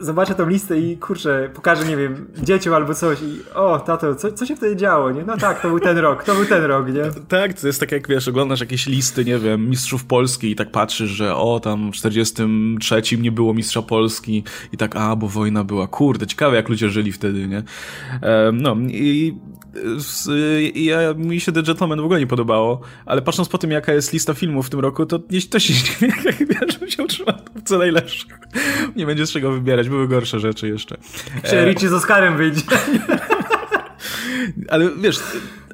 [0.00, 4.32] zobaczę tą listę i kurczę, pokażę, nie wiem, dzieciom albo coś i o, tato, co,
[4.32, 5.24] co się wtedy działo, nie?
[5.24, 7.02] No tak, to był ten rok, to był ten rok, nie?
[7.28, 10.70] Tak, to jest tak jak, wiesz, oglądasz jakieś listy, nie wiem, mistrzów Polski i tak
[10.70, 15.64] patrzysz, że o, tam w 43 nie było mistrza Polski i tak, a, bo wojna
[15.64, 15.86] była.
[15.86, 17.62] Kurde, ciekawe jak ludzie żyli wtedy, nie?
[18.52, 19.34] no i
[20.74, 24.12] ja, mi się The Gentleman w ogóle nie podobało, ale patrząc po tym, jaka jest
[24.12, 27.34] lista filmów w tym roku, to nie, to się nie jak wiesz, żebym się utrzymał
[27.54, 28.38] w co najlepszych.
[28.96, 30.96] Nie będzie z czego wybierać, były gorsze rzeczy jeszcze.
[31.44, 32.62] Czy Richie z Oscarem wyjdzie.
[34.68, 35.20] Ale wiesz,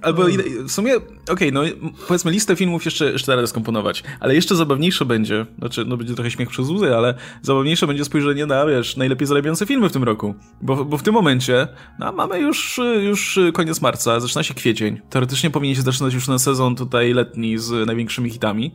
[0.05, 0.25] albo
[0.65, 1.63] w sumie, okej, okay, no
[2.09, 6.31] powiedzmy listę filmów jeszcze, jeszcze teraz skomponować, ale jeszcze zabawniejsze będzie, znaczy, no będzie trochę
[6.31, 10.35] śmiech przez łzy, ale zabawniejsze będzie spojrzenie na, wiesz, najlepiej zarabiające filmy w tym roku.
[10.63, 15.01] Bo, bo w tym momencie, no mamy już, już koniec marca, zaczyna się kwiecień.
[15.11, 18.75] Teoretycznie powinien się zaczynać już ten sezon tutaj letni z największymi hitami,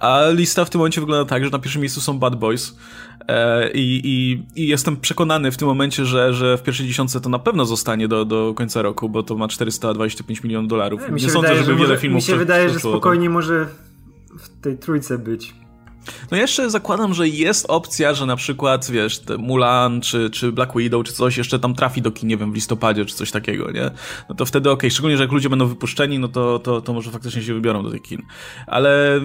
[0.00, 2.76] a lista w tym momencie wygląda tak, że na pierwszym miejscu są Bad Boys,
[3.74, 7.38] I, i, I, jestem przekonany w tym momencie, że, że w pierwszej dziesiątce to na
[7.38, 11.00] pewno zostanie do, do końca roku, bo to ma 425 milionów dolarów.
[11.00, 12.16] Nie, nie sądzę, wydaje, żeby że wiele może, filmów.
[12.16, 13.66] Mi się wydaje, że spokojnie może
[14.38, 15.54] w tej trójce być.
[16.30, 21.04] No jeszcze zakładam, że jest opcja, że na przykład, wiesz, Mulan czy, czy Black Widow
[21.04, 23.90] czy coś jeszcze tam trafi do kin, nie wiem, w listopadzie czy coś takiego, nie?
[24.28, 24.90] No to wtedy okej, okay.
[24.90, 27.90] szczególnie, że jak ludzie będą wypuszczeni, no to, to, to może faktycznie się wybiorą do
[27.90, 28.22] tych kin.
[28.66, 29.20] Ale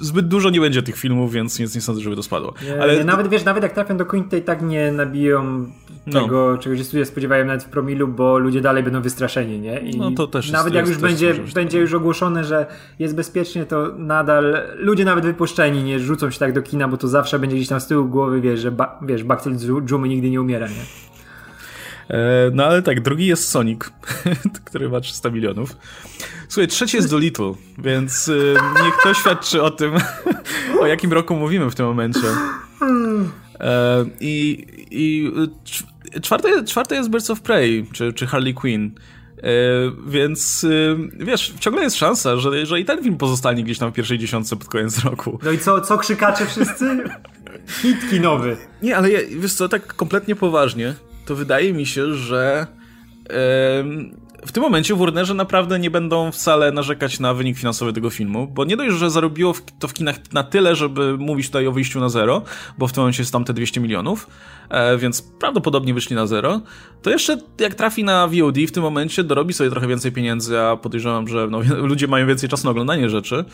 [0.00, 2.54] zbyt dużo nie będzie tych filmów, więc nie, nie sądzę, żeby to spadło.
[2.64, 5.66] Nie, Ale nie, nawet, wiesz, nawet jak trafią do kin, to i tak nie nabiją
[6.06, 6.22] no.
[6.22, 6.58] tego, no.
[6.58, 9.80] czego się spodziewają nawet w promilu, bo ludzie dalej będą wystraszeni, nie?
[9.80, 12.66] I no to też Nawet jest, jak już będzie, będzie już ogłoszone, że
[12.98, 17.08] jest bezpiecznie, to nadal ludzie nawet wypuszczeni nie rzucą się tak do kina, bo to
[17.08, 20.40] zawsze będzie gdzieś tam z tyłu głowy, wiesz, że ba, wiesz, Bakcel Dżumy nigdy nie
[20.40, 20.82] umiera, nie?
[22.10, 23.80] E, no ale tak, drugi jest Sonic,
[24.64, 25.76] który ma 300 milionów.
[26.48, 29.92] Słuchaj, trzeci jest Dolittle, więc y, niech to świadczy o tym,
[30.80, 32.20] o jakim roku mówimy w tym momencie.
[33.60, 35.32] E, I, i
[36.22, 38.90] czwarte, czwarte jest Birds of Prey, czy, czy Harley Quinn.
[39.42, 39.50] E,
[40.06, 43.94] więc e, wiesz, ciągle jest szansa, że, że i ten film pozostanie gdzieś tam w
[43.94, 45.38] pierwszej dziesiątce pod koniec roku.
[45.42, 47.04] No i co, co krzykacie wszyscy?
[47.68, 48.56] Hit nowy.
[48.82, 50.94] Nie, ale ja, wiesz co, tak kompletnie poważnie,
[51.26, 52.66] to wydaje mi się, że
[54.46, 58.46] w tym momencie w Warnerze naprawdę nie będą wcale narzekać na wynik finansowy tego filmu,
[58.46, 62.00] bo nie dość, że zarobiło to w kinach na tyle, żeby mówić tutaj o wyjściu
[62.00, 62.42] na zero,
[62.78, 64.26] bo w tym momencie jest tam te 200 milionów,
[64.70, 66.60] e, więc prawdopodobnie wyszli na zero,
[67.02, 70.76] to jeszcze jak trafi na VOD w tym momencie, dorobi sobie trochę więcej pieniędzy, a
[70.76, 71.60] podejrzewam, że no,
[71.92, 73.44] ludzie mają więcej czasu na oglądanie rzeczy,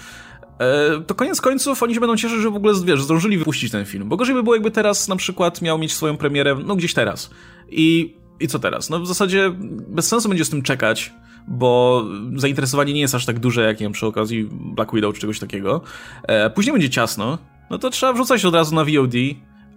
[0.58, 3.84] e, to koniec końców oni się będą cieszyć, że w ogóle, wiesz, zdążyli wypuścić ten
[3.84, 4.08] film.
[4.08, 7.30] Bo gorzej by było, jakby teraz na przykład miał mieć swoją premierę, no gdzieś teraz.
[7.68, 8.90] I i co teraz?
[8.90, 9.52] No w zasadzie
[9.88, 11.12] bez sensu będzie z tym czekać,
[11.48, 12.04] bo
[12.36, 15.38] zainteresowanie nie jest aż tak duże, jak nie wiem, przy okazji Black Widow czy czegoś
[15.38, 15.80] takiego.
[16.22, 17.38] E, później będzie ciasno,
[17.70, 19.14] no to trzeba wrzucać od razu na VOD,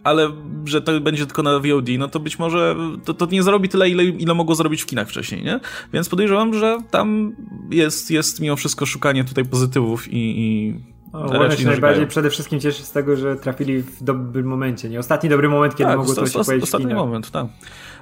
[0.04, 0.32] ale
[0.65, 3.89] że to będzie tylko na VOD, no to być może to, to nie zarobi tyle,
[3.89, 5.60] ile, ile mogło zarobić w kinach wcześniej, nie?
[5.93, 7.36] Więc podejrzewam, że tam
[7.72, 10.74] jest, jest mimo wszystko szukanie tutaj pozytywów i, i
[11.13, 15.00] no, się najbardziej przede wszystkim cieszy z tego, że trafili w dobrym momencie, nie?
[15.00, 17.48] Ostatni dobry moment, kiedy tak, mogło to, to się pojawić Ostatni moment, tak.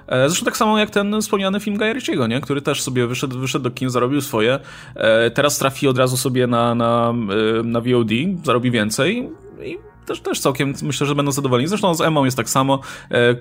[0.07, 2.41] E, zresztą tak samo jak ten wspomniany film Gajerciego, nie?
[2.41, 4.59] który też sobie wyszedł, wyszedł do kin, zarobił swoje.
[4.95, 7.13] E, teraz trafi od razu sobie na, na,
[7.59, 8.11] e, na VOD,
[8.43, 9.29] zarobi więcej
[9.65, 11.67] i też, też całkiem myślę, że będą zadowoleni.
[11.67, 12.79] Zresztą z Emmą jest tak samo.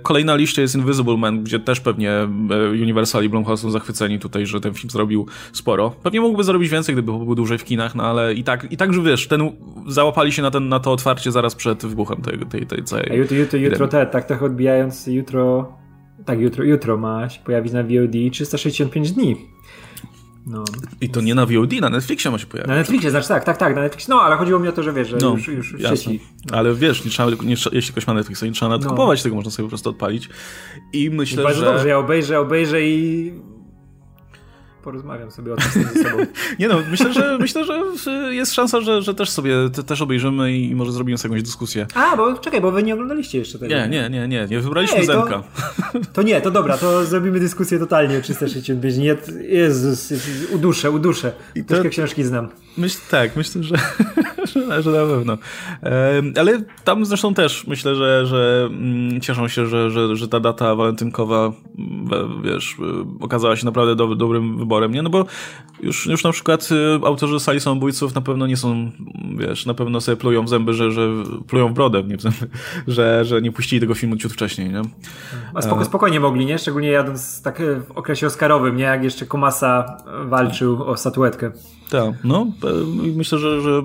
[0.02, 2.28] Kolejna liście jest Invisible Man, gdzie też pewnie
[2.72, 5.90] Universal i Blumhouse są zachwyceni tutaj, że ten film zrobił sporo.
[6.02, 8.92] Pewnie mógłby zrobić więcej, gdyby był dłużej w kinach, no ale i tak, i tak,
[8.94, 9.52] że wiesz, ten,
[9.88, 13.10] załapali się na, ten, na to otwarcie zaraz przed wybuchem tej, tej, tej całej...
[13.10, 15.72] A jutro, jutro, jutro te, tak trochę odbijając, jutro
[16.24, 19.36] tak, jutro, jutro ma się pojawić na VOD 365 dni.
[20.46, 20.64] No.
[21.00, 22.68] I to nie na VOD, na Netflixie ma się pojawić.
[22.68, 24.14] Na Netflixie, znaczy tak, tak, tak, na Netflixie.
[24.14, 26.20] No, ale chodziło mi o to, że wiesz, że no, już, już w sieci.
[26.50, 26.56] No.
[26.56, 28.90] Ale wiesz, nie trzeba, nie, jeśli ktoś ma Netflixa, nie trzeba nawet no.
[28.90, 30.28] kupować tego, można sobie po prostu odpalić.
[30.92, 31.66] I myślę, I bardzo że...
[31.66, 33.32] dobrze, ja obejrzę, obejrzę i
[34.84, 36.26] porozmawiam sobie o tym ze sobą.
[36.58, 37.80] nie no, myślę, że myślę, że
[38.34, 41.86] jest szansa, że, że też sobie te, też obejrzymy i może zrobimy sobie jakąś dyskusję.
[41.94, 43.74] A, bo czekaj, bo wy nie oglądaliście jeszcze tego.
[43.74, 45.42] Nie, nie, nie, nie, nie wybraliśmy Ej, Zemka.
[45.92, 49.08] To, to, nie, to dobra, to zrobimy dyskusję totalnie o 365 dni.
[49.48, 50.12] Jezus,
[50.52, 51.32] uduszę, uduszę.
[51.54, 52.48] I Troszkę książki znam.
[52.76, 53.76] Myśl, tak, myślę, że
[54.54, 55.38] że, że na pewno.
[56.40, 60.74] Ale tam zresztą też myślę, że, że mm, cieszą się, że, że, że ta data
[60.74, 61.52] walentynkowa,
[62.44, 62.76] wiesz,
[63.20, 65.02] okazała się naprawdę do, dobrym wyborem, nie?
[65.02, 65.26] No bo
[65.80, 68.90] już, już na przykład y, autorzy Sali Samobójców na pewno nie są,
[69.38, 71.08] wiesz, na pewno sobie plują w zęby, że, że
[71.46, 72.48] plują w brodę, nie w zęby,
[72.88, 74.82] że, że nie puścili tego filmu ciut wcześniej, nie?
[75.54, 76.58] A spoko, spokojnie mogli, nie?
[76.58, 78.84] Szczególnie jadąc tak w okresie oscarowym, nie?
[78.84, 81.52] Jak jeszcze Komasa walczył o statuetkę.
[81.90, 82.46] Tak, no
[83.16, 83.82] myślę, że, że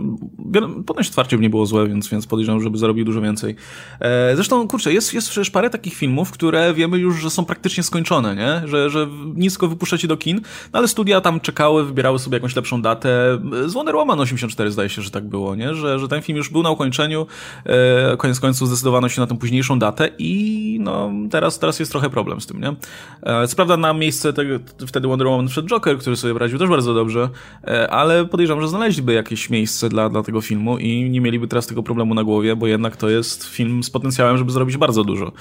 [0.86, 3.56] ponoć otwarcie nie było złe, więc, więc podejrzewam, żeby zarobił dużo więcej.
[4.00, 7.84] E, zresztą, kurczę, jest, jest przecież parę takich filmów, które wiemy już, że są praktycznie
[7.84, 8.68] skończone, nie?
[8.68, 10.42] Że, że nisko wypuszczacie do kin,
[10.74, 13.40] no ale studia tam czekały, wybierały sobie jakąś lepszą datę.
[13.66, 15.76] Z Wonder Woman 84 zdaje się, że tak było, nie?
[15.76, 17.28] Że, że ten film już był na ukończeniu,
[17.66, 22.10] e, koniec końców zdecydowano się na tę późniejszą datę i no teraz, teraz jest trochę
[22.10, 22.76] problem z tym, nie?
[23.24, 26.70] E, co prawda na miejsce tego, wtedy Wonder Woman wszedł Joker, który sobie radził też
[26.70, 27.30] bardzo dobrze,
[27.64, 31.68] e, ale podejrzewam, że znaleźliby jakieś miejsce dla, dla tego filmu i nie mieliby teraz
[31.68, 35.32] tego problemu na głowie, bo jednak to jest film z potencjałem, żeby zrobić bardzo dużo.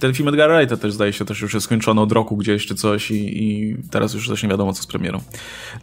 [0.00, 2.74] Ten film Edgar Wrighta też zdaje się, też już jest skończony od roku gdzieś czy
[2.74, 5.20] coś i, i teraz już też nie wiadomo co z premierą.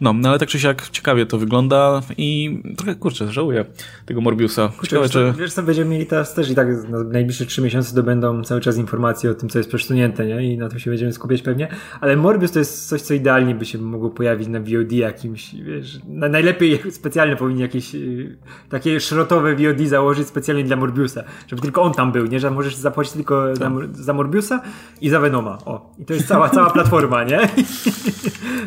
[0.00, 3.64] No, no ale tak czy siak ciekawie to wygląda i trochę, kurczę, żałuję
[4.06, 4.68] tego Morbiusa.
[4.68, 5.42] Kurczę, Ciekawe, wiesz, czy...
[5.42, 8.76] Wiesz co, będziemy mieli teraz też i tak na najbliższe trzy miesiące dobędą cały czas
[8.76, 10.52] informacje o tym, co jest przesunięte, nie?
[10.54, 11.68] I na tym się będziemy skupiać pewnie.
[12.00, 15.99] Ale Morbius to jest coś, co idealnie by się mogło pojawić na VOD jakimś, wiesz,
[16.08, 18.36] najlepiej specjalnie powinni jakieś y,
[18.68, 22.40] takie szrotowe VOD założyć specjalnie dla Morbiusa, żeby tylko on tam był, nie?
[22.40, 23.72] Że możesz zapłacić tylko tak.
[23.92, 24.62] za, za, Morbiusa
[25.00, 25.58] i za Venoma.
[25.64, 27.48] O, i to jest cała, cała platforma, nie?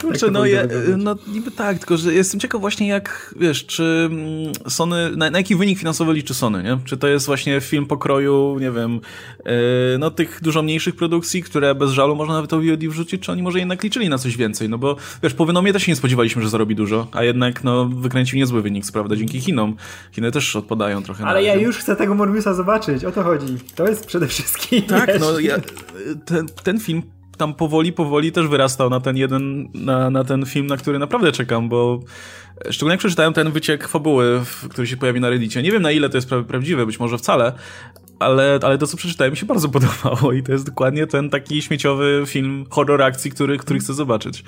[0.01, 0.61] Kurczę, tak no, ja,
[0.97, 5.37] no niby tak, tylko że jestem ciekaw właśnie jak, wiesz, czy mm, Sony, na, na,
[5.37, 6.77] jaki wynik finansowy liczy Sony, nie?
[6.85, 8.99] Czy to jest właśnie film pokroju, nie wiem,
[9.45, 9.51] yy,
[9.99, 13.43] no tych dużo mniejszych produkcji, które bez żalu można nawet o VOD wrzucić, czy oni
[13.43, 16.41] może jednak liczyli na coś więcej, no bo wiesz, po Venomie też się nie spodziewaliśmy,
[16.41, 19.75] że zarobi dużo, a jednak no wykręcił niezły wynik, prawda, dzięki Chinom.
[20.11, 21.25] Chiny też odpadają trochę.
[21.25, 23.57] Ale ja już chcę tego Morbiusa zobaczyć, o to chodzi.
[23.75, 24.81] To jest przede wszystkim.
[24.81, 25.55] Tak, no ja,
[26.25, 27.01] ten, ten film
[27.37, 31.31] tam powoli, powoli też wyrastał na ten jeden, na, na ten film, na który naprawdę
[31.31, 31.99] czekam, bo
[32.69, 35.63] szczególnie jak przeczytałem ten wyciek fabuły, który się pojawi na Reddicie.
[35.63, 37.53] Nie wiem na ile to jest pra prawdziwe, być może wcale,
[38.19, 41.61] ale, ale to, co przeczytałem, mi się bardzo podobało i to jest dokładnie ten taki
[41.61, 44.43] śmieciowy film horror akcji, który, który chcę zobaczyć.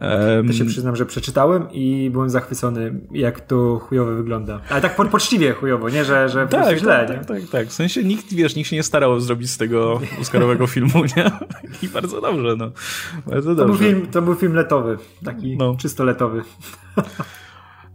[0.00, 4.60] Um, to się przyznam, że przeczytałem i byłem zachwycony, jak to chujowo wygląda.
[4.70, 7.06] Ale tak po, poczciwie chujowo, nie, że, że tak, źle.
[7.08, 7.68] Tak, tak, tak.
[7.68, 11.30] W sensie nikt, wiesz, nikt się nie starał zrobić z tego Oscarowego filmu, nie?
[11.82, 12.70] I bardzo dobrze, no.
[13.26, 15.76] Bardzo to, Był film, to był film letowy, taki no.
[15.78, 16.42] czysto letowy.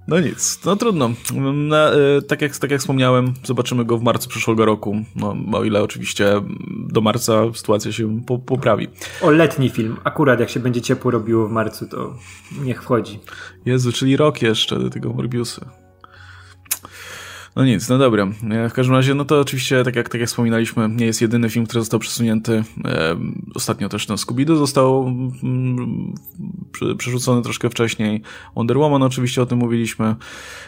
[0.07, 1.11] No nic, no trudno.
[1.53, 4.95] Na, y, tak, jak, tak jak wspomniałem, zobaczymy go w marcu przyszłego roku.
[5.15, 6.41] No, o ile oczywiście
[6.87, 8.87] do marca sytuacja się po, poprawi.
[9.21, 9.97] O letni film.
[10.03, 12.15] Akurat jak się będzie ciepło robiło w marcu, to
[12.61, 13.19] niech wchodzi.
[13.65, 15.86] Jezu, czyli rok jeszcze do tego Morbiusa.
[17.57, 18.27] No nic, no dobra.
[18.69, 21.65] W każdym razie, no to oczywiście, tak jak, tak jak wspominaliśmy, nie jest jedyny film,
[21.65, 22.63] który został przesunięty.
[22.85, 23.15] E,
[23.55, 25.07] ostatnio też no, Scooby-Doo został
[25.43, 26.13] mm,
[26.97, 28.21] przerzucony troszkę wcześniej.
[28.55, 30.15] Wonder Woman oczywiście o tym mówiliśmy.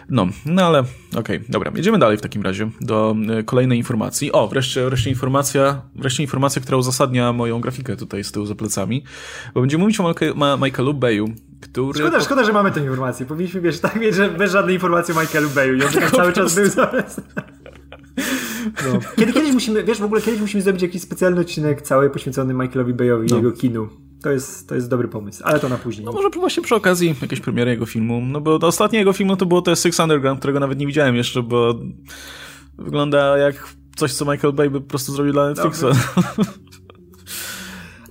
[0.09, 1.71] No, no ale okej, okay, dobra.
[1.75, 4.31] Jedziemy dalej w takim razie do e, kolejnej informacji.
[4.31, 9.03] O, wreszcie, wreszcie informacja, wreszcie informacja, która uzasadnia moją grafikę tutaj z tyłu za plecami.
[9.53, 10.13] Bo będziemy mówić o
[10.57, 11.29] Michaelu Bayu,
[11.61, 11.99] który...
[11.99, 13.25] Szkoda, szkoda, że mamy tę informację.
[13.25, 15.75] Powinniśmy wiesz, tak mieć, że bez żadnej informacji o Michaelu Bayu.
[15.75, 16.78] I on tak cały czas był.
[18.65, 18.99] No.
[19.15, 22.93] Kiedy, kiedyś musimy, wiesz, w ogóle kiedyś musimy zrobić jakiś specjalny odcinek cały poświęcony Michaelowi
[22.93, 23.37] Bayowi i no.
[23.37, 23.89] jego kinu.
[24.23, 26.05] To jest, to jest dobry pomysł, ale to na później.
[26.05, 29.45] No może właśnie przy okazji jakiejś premiery jego filmu, no bo ostatnie jego filmu to
[29.45, 31.75] było te Six Underground, którego nawet nie widziałem jeszcze, bo
[32.77, 35.85] wygląda jak coś, co Michael Bay by po prostu zrobił dla Netflixa.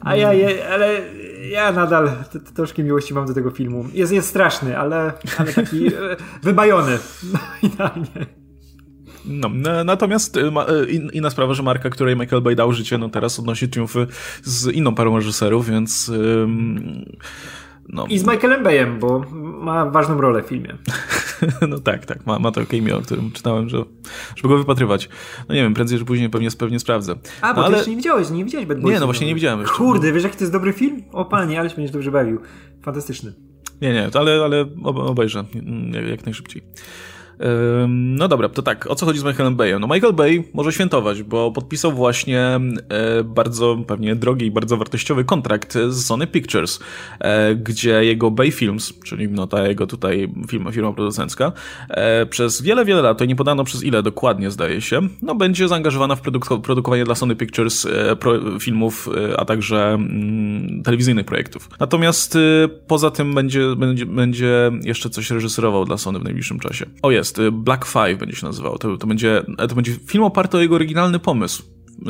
[0.01, 1.01] A ja, je, ale
[1.51, 2.11] ja nadal
[2.55, 3.85] troszkę miłości mam do tego filmu.
[3.93, 5.91] Jest, jest straszny, ale, ale taki e,
[6.43, 6.99] wybajony.
[7.63, 8.38] Idealnie.
[9.29, 9.51] No,
[9.85, 13.69] natomiast e, e, inna sprawa, że marka, której Michael Bay dał życie, no teraz odnosi
[13.69, 14.07] triumfy
[14.43, 16.13] z inną parą reżyserów, więc...
[17.89, 18.07] No.
[18.07, 19.25] I z Michaelem Bayem, bo
[19.61, 20.75] ma ważną rolę w filmie.
[21.69, 23.85] no tak, tak, ma, ma to cameo, o którym czytałem, że,
[24.37, 25.09] żeby go wypatrywać.
[25.49, 27.15] No nie wiem, prędzej czy później pewnie, pewnie sprawdzę.
[27.41, 28.95] A, bo no, ty jeszcze nie widziałeś, nie widziałeś Bad Boys.
[28.95, 29.77] Nie, no właśnie nie widziałem jeszcze.
[29.77, 31.03] Kurde, wiesz jaki to jest dobry film?
[31.13, 32.41] O panie, ale się będziesz dobrze bawił.
[32.83, 33.33] Fantastyczny.
[33.83, 35.45] Nie, nie, ale, ale obejrzę
[36.11, 36.63] jak najszybciej.
[37.89, 39.81] No dobra, to tak, o co chodzi z Michaelem Bayem?
[39.81, 42.61] No Michael Bay może świętować, bo podpisał właśnie e,
[43.25, 46.81] bardzo pewnie drogi i bardzo wartościowy kontrakt z Sony Pictures,
[47.21, 51.53] e, gdzie jego Bay Films, czyli no ta jego tutaj firma, firma producencka,
[51.89, 55.69] e, przez wiele, wiele lat, to nie podano przez ile dokładnie zdaje się, no będzie
[55.69, 57.87] zaangażowana w produk produkowanie dla Sony Pictures
[58.61, 61.71] filmów, a także mm, telewizyjnych projektów.
[61.81, 62.39] Natomiast
[62.87, 66.87] poza tym będzie, będzie, będzie jeszcze coś reżyserował dla Sony w najbliższym czasie.
[67.03, 67.51] O jest, jest.
[67.53, 68.79] Black Five będzie się nazywał.
[68.79, 71.63] To, to, będzie, to będzie film oparty o jego oryginalny pomysł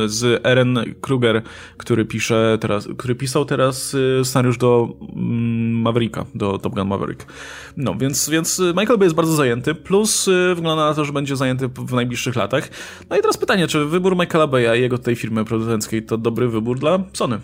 [0.06, 1.42] z Eren Kruger,
[1.76, 7.26] który pisze teraz, który pisał teraz y, scenariusz do mm, Mavericka, do Top Gun Maverick.
[7.76, 11.36] No, więc, więc Michael Bay jest bardzo zajęty, plus y, wygląda na to, że będzie
[11.36, 12.68] zajęty w najbliższych latach.
[13.10, 16.48] No i teraz pytanie, czy wybór Michaela Baya i jego tej firmy producenckiej to dobry
[16.48, 17.38] wybór dla Sony?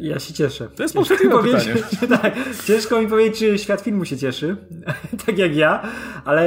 [0.00, 0.68] Ja się cieszę.
[0.76, 1.74] To jest ciężko pytanie.
[2.22, 2.34] tak,
[2.64, 4.56] ciężko mi powiedzieć, czy świat filmu się cieszy,
[5.26, 5.82] tak jak ja,
[6.24, 6.44] ale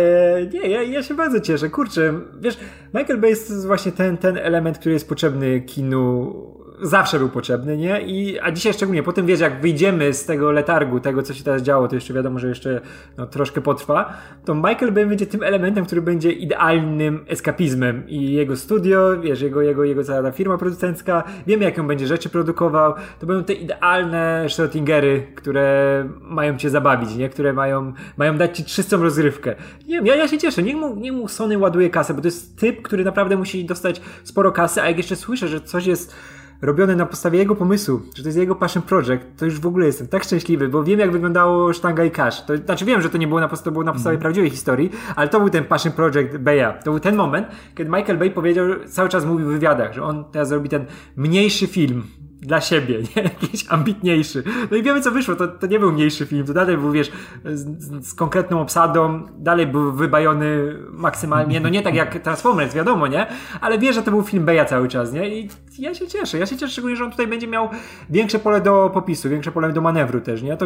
[0.54, 1.70] nie, ja, ja się bardzo cieszę.
[1.70, 2.58] Kurczę, wiesz,
[2.94, 6.34] Michael Bay jest właśnie ten, ten element, który jest potrzebny kinu
[6.82, 8.02] zawsze był potrzebny, nie?
[8.02, 11.44] I, a dzisiaj szczególnie, po tym wiesz, jak wyjdziemy z tego letargu, tego co się
[11.44, 12.82] teraz działo, to jeszcze wiadomo, że jeszcze
[13.18, 14.14] no, troszkę potrwa,
[14.46, 19.62] to Michael Bay będzie tym elementem, który będzie idealnym eskapizmem i jego studio, wiesz, jego,
[19.62, 25.22] jego, jego cała firma producencka, wiemy jaką będzie rzeczy produkował, to będą te idealne Schrödingery,
[25.36, 27.30] które mają cię zabawić, nie?
[27.30, 29.56] Które mają, mają dać ci czystą rozrywkę.
[29.88, 32.28] Nie wiem, ja, ja się cieszę, niech mu, niech mu Sony ładuje kasę, bo to
[32.28, 36.16] jest typ, który naprawdę musi dostać sporo kasy, a jak jeszcze słyszę, że coś jest
[36.62, 39.86] robione na podstawie jego pomysłu, że to jest jego passion project, to już w ogóle
[39.86, 42.46] jestem tak szczęśliwy, bo wiem jak wyglądało Sztanga i Cash.
[42.46, 44.22] To znaczy wiem, że to nie było na, to było na podstawie mm.
[44.22, 46.74] prawdziwej historii, ale to był ten passion project Baya.
[46.84, 50.26] To był ten moment, kiedy Michael Bay powiedział, cały czas mówił w wywiadach, że on
[50.32, 52.04] teraz zrobi ten mniejszy film,
[52.42, 53.24] dla siebie, nie?
[53.42, 54.44] Jakiś ambitniejszy.
[54.72, 55.36] No i wiemy, co wyszło.
[55.36, 56.46] To, to nie był mniejszy film.
[56.46, 57.12] To dalej był, wiesz,
[57.46, 59.24] z, z konkretną obsadą.
[59.38, 61.60] Dalej był wybajony maksymalnie.
[61.60, 63.28] No nie tak jak Transformers, wiadomo, nie?
[63.62, 65.40] Ale wiesz, że to był film Beja cały czas, nie?
[65.40, 65.50] I
[65.80, 66.38] ja się cieszę.
[66.38, 67.70] Ja się cieszę szczególnie, że on tutaj będzie miał
[68.10, 70.58] większe pole do popisu, większe pole do manewru też, nie?
[70.58, 70.66] To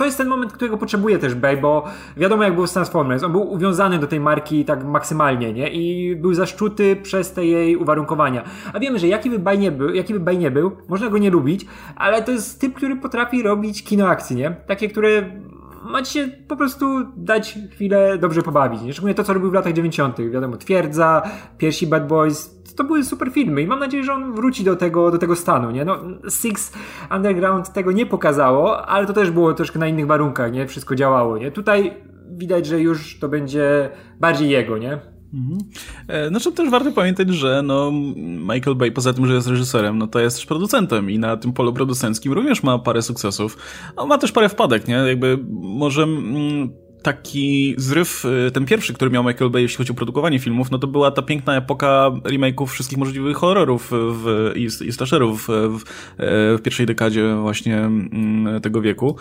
[0.00, 1.84] to jest ten moment, którego potrzebuje też Bay, bo
[2.16, 5.70] wiadomo jak był z Transformers, on był uwiązany do tej marki tak maksymalnie, nie?
[5.70, 8.44] I był zaszczuty przez te jej uwarunkowania.
[8.72, 11.18] A wiemy, że jaki by Bay nie był, jaki by Bay nie był, można go
[11.18, 14.56] nie lubić, ale to jest typ, który potrafi robić kino akcji, nie?
[14.66, 15.22] Takie, które
[15.82, 16.86] macie po prostu
[17.16, 18.82] dać chwilę dobrze pobawić.
[18.82, 18.92] Nie?
[18.92, 20.30] Szczególnie to, co robił w latach 90.
[20.30, 21.22] Wiadomo, Twierdza,
[21.58, 25.10] pierwsi Bad Boys, to były super filmy i mam nadzieję, że on wróci do tego,
[25.10, 25.84] do tego stanu, nie?
[25.84, 26.72] No, Six
[27.16, 30.66] Underground tego nie pokazało, ale to też było troszkę na innych warunkach, nie?
[30.66, 31.50] Wszystko działało, nie?
[31.50, 31.94] Tutaj
[32.30, 33.90] widać, że już to będzie
[34.20, 34.98] bardziej jego, nie?
[35.34, 35.58] Mhm.
[36.28, 37.92] Znaczy też warto pamiętać, że no
[38.54, 41.52] Michael Bay poza tym, że jest reżyserem, no to jest też producentem i na tym
[41.52, 43.56] polu producenckim również ma parę sukcesów.
[43.96, 44.94] On ma też parę wpadek, nie?
[44.94, 46.70] Jakby może mm,
[47.02, 50.78] taki zryw, y, ten pierwszy, który miał Michael Bay, jeśli chodzi o produkowanie filmów, no
[50.78, 54.92] to była ta piękna epoka remake'ów wszystkich możliwych horrorów w, i, i
[55.36, 55.84] w, w,
[56.58, 59.16] w pierwszej dekadzie właśnie mm, tego wieku.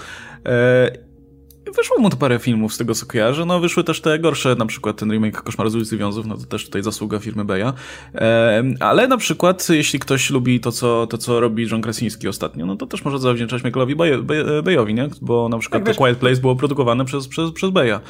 [1.66, 4.66] Wyszło mu to parę filmów z tego co kojarzę, no wyszły też te gorsze, na
[4.66, 7.74] przykład ten remake Koszmar z ulicy Wiązów, no to też tutaj zasługa firmy Beja.
[8.16, 12.66] E, ale na przykład, jeśli ktoś lubi to co, to, co robi John Krasinski ostatnio,
[12.66, 13.96] no to też może zawdzięczać Michaelowi
[14.64, 15.10] Bejowi, nie?
[15.22, 18.02] Bo na przykład tak, The Quiet Place było produkowane przez, przez, przez Beja.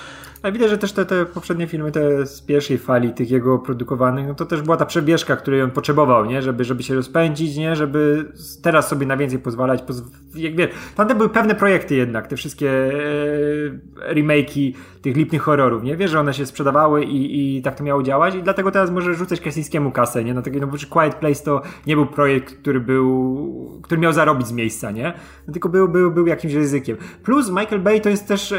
[0.44, 4.28] A widać, że też te, te poprzednie filmy, te z pierwszej fali tych jego produkowanych,
[4.28, 6.42] no to też była ta przebieżka, której on potrzebował, nie?
[6.42, 7.76] Żeby, żeby się rozpędzić, nie?
[7.76, 8.26] Żeby
[8.64, 9.82] teraz sobie na więcej pozwalać.
[9.82, 10.04] Poz...
[10.36, 15.98] Jak wiesz, tam były pewne projekty jednak, te wszystkie e, remake'i tych lipnych horrorów, nie?
[15.98, 19.14] Wiesz, że one się sprzedawały i, i tak to miało działać i dlatego teraz może
[19.14, 20.34] rzucać Krasińskiemu kasę, nie?
[20.34, 24.48] No, taki, no bo Quiet Place to nie był projekt, który był, który miał zarobić
[24.48, 25.14] z miejsca, nie?
[25.48, 26.98] No, tylko był, był, był jakimś ryzykiem.
[27.24, 28.54] Plus Michael Bay to jest też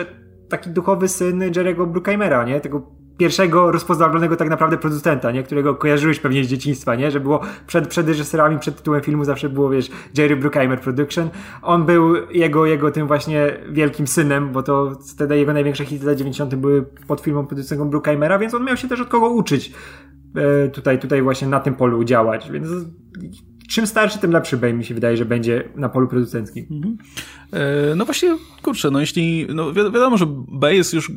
[0.50, 2.60] taki duchowy syn Jerego Bruckheimera, nie?
[2.60, 2.82] Tego
[3.20, 5.42] pierwszego rozpoznawalnego tak naprawdę producenta, nie?
[5.42, 7.10] Którego kojarzyłeś pewnie z dzieciństwa, nie?
[7.10, 11.30] Że było przed, przed reżyserami, przed tytułem filmu zawsze było, wiesz, Jerry Bruckheimer Production.
[11.62, 16.18] On był jego, jego tym właśnie wielkim synem, bo to wtedy jego największe hity lat
[16.18, 16.54] 90.
[16.54, 19.72] były pod filmą producentem Bruckheimera, więc on miał się też od kogo uczyć
[20.36, 22.68] e, tutaj, tutaj właśnie na tym polu działać, więc
[23.70, 26.66] czym starszy, tym lepszy Bay mi się wydaje, że będzie na polu producenckim.
[26.70, 26.96] Mhm.
[27.52, 31.12] E, no właśnie, kurczę, no jeśli, no wi wiadomo, że Bay jest już,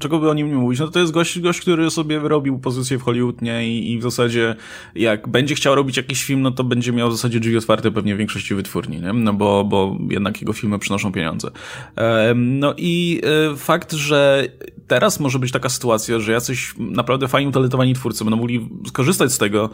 [0.00, 2.98] czego by o nim nie mówić, no to jest gość, gość który sobie wyrobił pozycję
[2.98, 4.56] w Hollywood, nie, I, i w zasadzie
[4.94, 8.14] jak będzie chciał robić jakiś film, no to będzie miał w zasadzie drzwi otwarte pewnie
[8.14, 11.50] w większości wytwórni, nie, no bo, bo jednak jego filmy przynoszą pieniądze.
[11.96, 13.20] E, no i
[13.52, 14.48] e, fakt, że
[14.86, 19.38] teraz może być taka sytuacja, że jacyś naprawdę fajni, utalentowani twórcy będą mogli skorzystać z
[19.38, 19.70] tego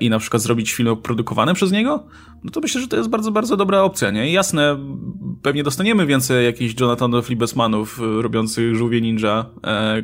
[0.00, 2.04] i na przykład zrobić film produkowane przez niego,
[2.44, 4.30] no to myślę, że to jest bardzo, bardzo dobra opcja, nie?
[4.30, 4.78] I jasne,
[5.42, 10.02] pewnie dostaniemy więcej jakichś Jonathanów Libesmanów e, robiących żółwie ninja, e,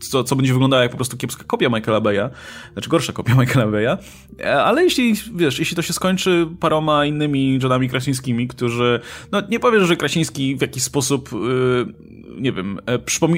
[0.00, 2.30] co, co będzie wyglądało jak po prostu kiepska kopia Michaela Beya,
[2.72, 3.98] znaczy gorsza kopia Michaela Beya,
[4.40, 9.00] e, ale jeśli, wiesz, jeśli to się skończy paroma innymi Johnami Krasińskimi, którzy,
[9.32, 11.94] no nie powiem, że Krasiński w jakiś sposób yy,
[12.38, 12.78] nie wiem,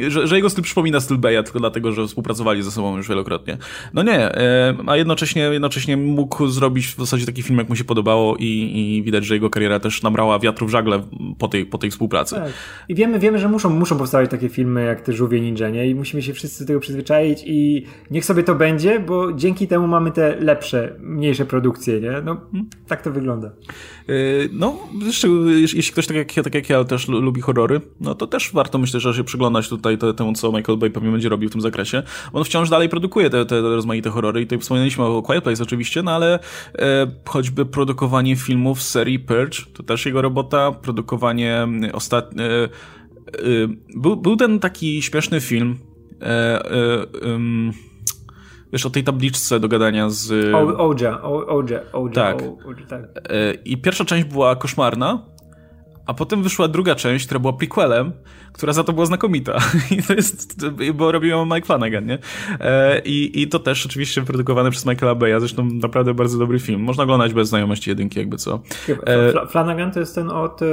[0.05, 3.09] e, że, że, jego styl przypomina styl Beya, tylko dlatego, że współpracowali ze sobą już
[3.09, 3.59] wielokrotnie.
[3.95, 7.85] No nie, e, a jednocześnie, jednocześnie mógł zrobić w zasadzie taki film, jak mu się
[7.85, 11.03] podobało i, i widać, że jego kariera też nabrała wiatru w żagle
[11.39, 12.35] po tej, po tej współpracy.
[12.35, 12.53] Tak.
[12.89, 15.89] I wiemy, wiemy, że muszą, muszą powstawać takie filmy jak te Żółwie Ninja, nie?
[15.89, 19.87] I musimy się wszyscy do tego przyzwyczaić i niech sobie to będzie, bo dzięki temu
[19.87, 22.13] mamy te lepsze, mniejsze produkcje, nie?
[22.25, 22.71] No, hmm.
[22.87, 23.51] tak to wygląda.
[24.53, 28.53] No, jeszcze, jeśli ktoś tak jak, tak jak ja też lubi horrory, no to też
[28.53, 31.61] warto myślę, że się przyglądać tutaj temu, co Michael Bay pewnie będzie robił w tym
[31.61, 32.03] zakresie.
[32.33, 36.03] On wciąż dalej produkuje te, te rozmaite horrory i tutaj wspomnieliśmy o Quiet Place oczywiście,
[36.03, 36.39] no ale
[36.79, 42.45] e, choćby produkowanie filmów z serii Purge, to też jego robota, produkowanie ostatnie...
[42.45, 42.69] E, e,
[43.97, 45.79] był, był ten taki śmieszny film
[46.23, 47.07] e, e,
[48.73, 50.55] wiesz, o tej tabliczce do gadania z...
[50.55, 52.43] Oja, Oja, Oja, tak.
[52.89, 53.03] tak.
[53.29, 55.27] E, I pierwsza część była koszmarna,
[56.07, 58.13] a potem wyszła druga część, która była prequelem,
[58.53, 59.59] która za to była znakomita.
[59.99, 62.19] I to jest, bo robił ją Mike Flanagan, nie?
[62.61, 66.81] E, I, I to też oczywiście produkowane przez Michaela Beya, zresztą naprawdę bardzo dobry film.
[66.81, 68.61] Można oglądać bez znajomości jedynki, jakby co.
[69.07, 70.67] E, Flanagan to jest ten od e,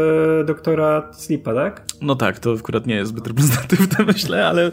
[0.45, 1.85] doktora Sleepa, tak?
[2.01, 4.71] No tak, to akurat nie jest zbyt reprezentatywne, myślę, ale,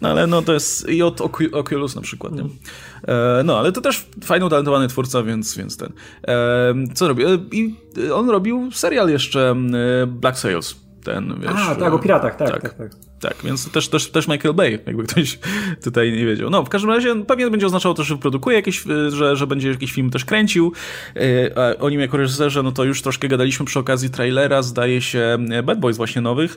[0.00, 1.20] no, ale no to jest i od
[1.52, 2.42] Oculus na przykład, nie?
[2.42, 5.92] E, no, ale to też fajny, utalentowany twórca, więc, więc ten.
[6.28, 7.24] E, co robi?
[7.52, 7.74] I
[8.12, 9.56] on robił serial jeszcze
[10.06, 11.50] Black Sails ten, wiesz...
[11.54, 12.74] A, tak, o piratach, tak, tak, tak.
[12.74, 12.90] tak.
[13.20, 15.38] Tak, więc też, też, też Michael Bay, jakby ktoś
[15.84, 16.50] tutaj nie wiedział.
[16.50, 19.92] No, w każdym razie pewnie będzie oznaczało to, że produkuje jakieś, że, że będzie jakiś
[19.92, 20.72] film też kręcił.
[21.56, 25.38] A o nim jako reżyserze, no to już troszkę gadaliśmy przy okazji trailera, zdaje się
[25.64, 26.56] Bad Boys właśnie nowych,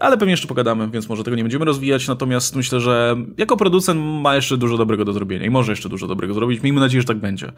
[0.00, 4.00] ale pewnie jeszcze pogadamy, więc może tego nie będziemy rozwijać, natomiast myślę, że jako producent
[4.22, 6.62] ma jeszcze dużo dobrego do zrobienia i może jeszcze dużo dobrego zrobić.
[6.62, 7.52] Miejmy nadzieję, że tak będzie.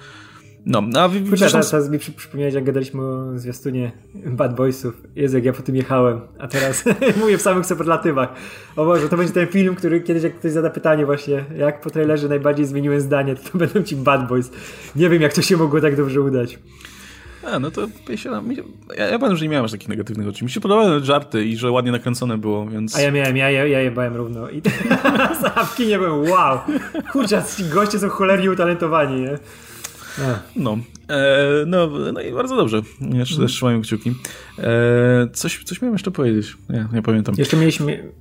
[0.66, 5.02] No, a w, Kurczę, teraz, teraz mi przypomniałeś, jak gadaliśmy o zwiastunie Bad Boysów.
[5.16, 6.84] Jezu, jak ja po tym jechałem, a teraz
[7.20, 8.28] mówię w samych superlatywach.
[8.76, 11.90] O Boże, to będzie ten film, który kiedyś jak ktoś zada pytanie właśnie, jak po
[11.90, 14.50] trailerze najbardziej zmieniłem zdanie, to, to będą ci Bad Boys.
[14.96, 16.58] Nie wiem, jak to się mogło tak dobrze udać.
[17.42, 18.30] A, no to ja, się,
[18.96, 20.44] ja, ja pamiętam, że nie miałem aż takich negatywnych rzeczy.
[20.44, 22.96] Mi się podobały żarty i że ładnie nakręcone było, więc...
[22.96, 24.50] A ja miałem, ja, ja, ja jebałem równo.
[24.50, 24.62] I
[25.72, 26.58] w kinie byłem, wow!
[27.12, 29.38] Kurczę, ci goście są cholernie utalentowani, nie?
[30.56, 30.78] No.
[31.08, 32.82] E, no, no i bardzo dobrze.
[33.12, 33.48] Jeszcze mm.
[33.48, 34.14] trzymają kciuki.
[34.58, 36.56] E, coś, coś miałem jeszcze powiedzieć.
[36.68, 37.34] Nie, nie pamiętam.
[37.38, 38.12] Jeszcze mieliśmy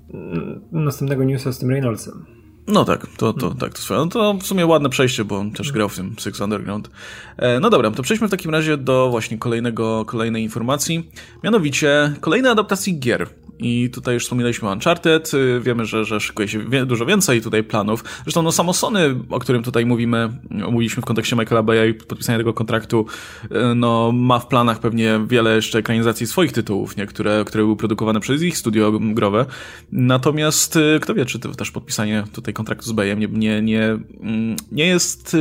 [0.72, 2.26] następnego newsa z tym Reynoldsem.
[2.68, 3.99] No tak, to, to, tak, to swoje.
[3.99, 6.89] No to w sumie ładne przejście, bo on też grał w tym Six Underground.
[7.38, 11.10] E, no dobra, to przejdźmy w takim razie do właśnie kolejnego, kolejnej informacji.
[11.43, 13.28] Mianowicie kolejnej adaptacji gier.
[13.60, 17.64] I tutaj już wspominaliśmy o Uncharted, y, wiemy, że, że szykuje się dużo więcej tutaj
[17.64, 18.03] planów.
[18.24, 22.38] Zresztą no samo Sony, o którym tutaj mówimy, mówiliśmy w kontekście Michaela Baya i podpisania
[22.38, 23.05] tego kontraktu,
[23.43, 27.05] y, no ma w planach pewnie wiele jeszcze ekranizacji swoich tytułów, nie?
[27.05, 29.45] Które, były produkowane przez ich studio growe.
[29.91, 34.55] Natomiast y, kto wie, czy też podpisanie tutaj kontraktu z Bayem nie, nie, nie, mm,
[34.72, 35.38] nie jest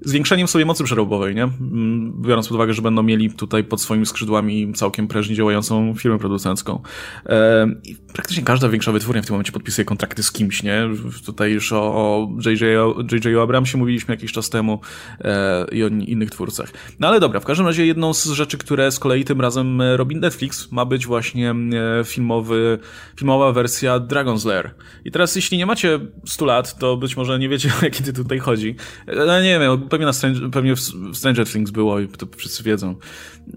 [0.00, 1.42] zwiększeniem sobie mocy przerobowej, nie?
[1.42, 6.18] Mm, biorąc pod uwagę, że będą mieli tutaj pod swoimi skrzydłami całkiem prężnie działającą firmę
[6.18, 6.82] producencką.
[7.84, 10.88] I praktycznie każda większa wytwórnia w tym momencie podpisuje kontrakty z kimś, nie?
[11.26, 14.80] Tutaj już o, o JJ, Abramsie mówiliśmy jakiś czas temu
[15.20, 16.70] e, i o innych twórcach.
[17.00, 19.96] No ale dobra, w każdym razie jedną z rzeczy, które z kolei tym razem e,
[19.96, 22.78] robi Netflix, ma być właśnie e, filmowy,
[23.16, 24.70] filmowa wersja Dragon's Lair.
[25.04, 28.24] I teraz jeśli nie macie 100 lat, to być może nie wiecie o jaki tytuł
[28.24, 28.76] tutaj chodzi.
[29.26, 30.80] No nie wiem, pewnie, na Stranger, pewnie w
[31.16, 32.96] Stranger Things było i to wszyscy wiedzą.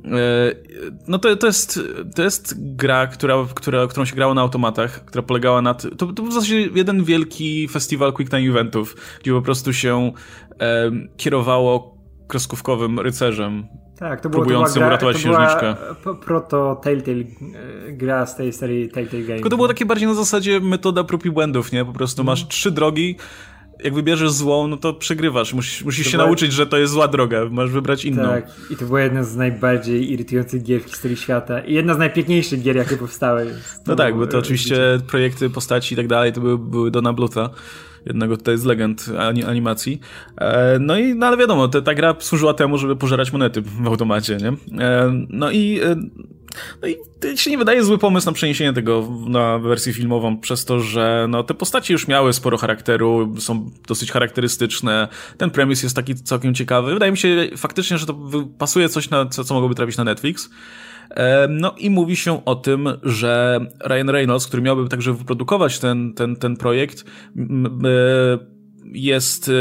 [0.05, 0.09] E,
[1.07, 1.79] no to, to, jest,
[2.15, 5.73] to jest gra, która, która, którą się grało na automatach, która polegała na...
[5.73, 10.11] To, to był w zasadzie jeden wielki festiwal quick time eventów, gdzie po prostu się
[10.59, 11.97] e, kierowało
[12.27, 13.67] kreskówkowym rycerzem,
[13.99, 15.75] tak, to próbującym to gra, uratować to księżniczkę.
[16.25, 19.35] proto Telltale e, gra z tej serii Telltale Games.
[19.35, 21.85] Tylko to było takie bardziej na zasadzie metoda prób i błędów, nie?
[21.85, 23.15] Po prostu masz trzy drogi,
[23.83, 25.53] jak wybierzesz złą, no to przegrywasz.
[25.53, 26.23] Musisz, musisz się była...
[26.25, 27.45] nauczyć, że to jest zła droga.
[27.51, 28.23] Masz wybrać inną.
[28.23, 31.59] Tak, i to była jedna z najbardziej irytujących gier w historii świata.
[31.59, 33.53] I jedna z najpiękniejszych gier, jakie powstały.
[33.87, 37.49] No tak, bo to oczywiście projekty, postaci i tak dalej, to były, były Dona Bluta
[38.07, 39.05] jednego tutaj z legend
[39.47, 39.99] animacji.
[40.37, 43.87] E, no i, no ale wiadomo, ta, ta gra służyła temu, żeby pożerać monety w
[43.87, 44.81] automacie, nie?
[44.83, 45.95] E, no i e,
[46.81, 50.79] no i się nie wydaje zły pomysł na przeniesienie tego na wersję filmową, przez to,
[50.79, 56.15] że no, te postacie już miały sporo charakteru, są dosyć charakterystyczne, ten premis jest taki
[56.15, 56.93] całkiem ciekawy.
[56.93, 58.15] Wydaje mi się faktycznie, że to
[58.57, 60.49] pasuje coś, na, co, co mogłoby trafić na Netflix.
[61.49, 66.35] No i mówi się o tym, że Ryan Reynolds, który miałby także wyprodukować ten, ten,
[66.35, 67.05] ten projekt,
[68.93, 69.51] jest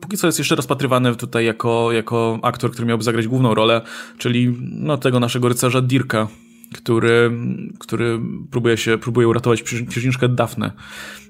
[0.00, 3.80] póki co jest jeszcze rozpatrywany tutaj jako, jako aktor, który miałby zagrać główną rolę,
[4.18, 6.28] czyli no, tego naszego rycerza Dirka
[6.74, 7.30] który,
[7.78, 8.20] który
[8.50, 10.72] próbuje się, próbuje uratować księżniczkę Dafne.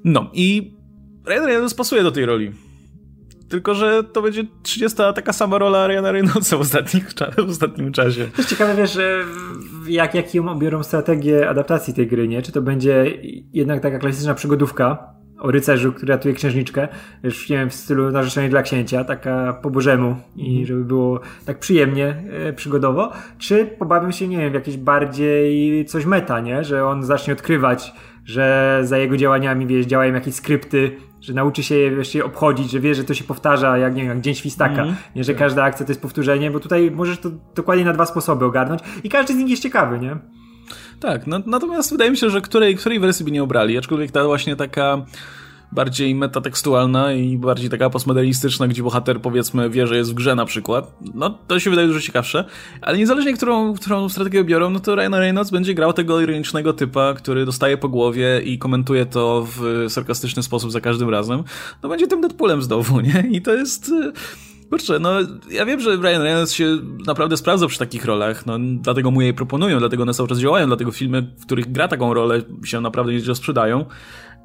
[0.04, 0.74] No i
[1.26, 2.52] Ryan Reynolds pasuje do tej roli.
[3.48, 7.08] Tylko, że to będzie 30 taka sama rola Ryana Reynoldsa w, ostatnich,
[7.46, 8.26] w ostatnim czasie.
[8.26, 8.98] To jest ciekawe, wiesz,
[9.86, 12.42] jak, jaką obiorą strategię adaptacji tej gry, nie?
[12.42, 13.18] Czy to będzie
[13.52, 16.88] jednak taka klasyczna przygodówka, o rycerzu, który ratuje księżniczkę,
[17.22, 20.66] już nie wiem, w stylu narzeczenia dla księcia, taka po bożemu i mhm.
[20.66, 26.06] żeby było tak przyjemnie, e, przygodowo, czy pobawię się, nie wiem, w jakieś bardziej coś
[26.06, 26.64] meta, nie?
[26.64, 27.92] Że on zacznie odkrywać,
[28.24, 32.80] że za jego działaniami, wiesz, działają jakieś skrypty, że nauczy się je wreszcie obchodzić, że
[32.80, 34.96] wie, że to się powtarza jak, nie wiem, jak Dzień Świstaka, mm.
[35.16, 38.44] nie, że każda akcja to jest powtórzenie, bo tutaj możesz to dokładnie na dwa sposoby
[38.44, 40.16] ogarnąć i każdy z nich jest ciekawy, nie?
[41.00, 44.24] Tak, no, natomiast wydaje mi się, że której, której wersji by nie obrali, aczkolwiek ta
[44.24, 45.04] właśnie taka
[45.72, 50.44] bardziej metatekstualna i bardziej taka postmodernistyczna, gdzie bohater powiedzmy wie, że jest w grze na
[50.44, 52.44] przykład, no to się wydaje dużo ciekawsze,
[52.80, 57.14] ale niezależnie którą, którą strategię biorą, no to Ryan Reynolds będzie grał tego ironicznego typa,
[57.14, 61.44] który dostaje po głowie i komentuje to w sarkastyczny sposób za każdym razem,
[61.82, 63.24] no będzie tym Deadpoolem znowu, nie?
[63.30, 63.92] I to jest...
[64.70, 65.10] Kurczę, no
[65.50, 69.34] ja wiem, że Ryan Reynolds się naprawdę sprawdza przy takich rolach, no dlatego mu jej
[69.34, 73.12] proponują, dlatego one cały czas działają, dlatego filmy, w których gra taką rolę się naprawdę
[73.12, 73.84] nieźle sprzedają.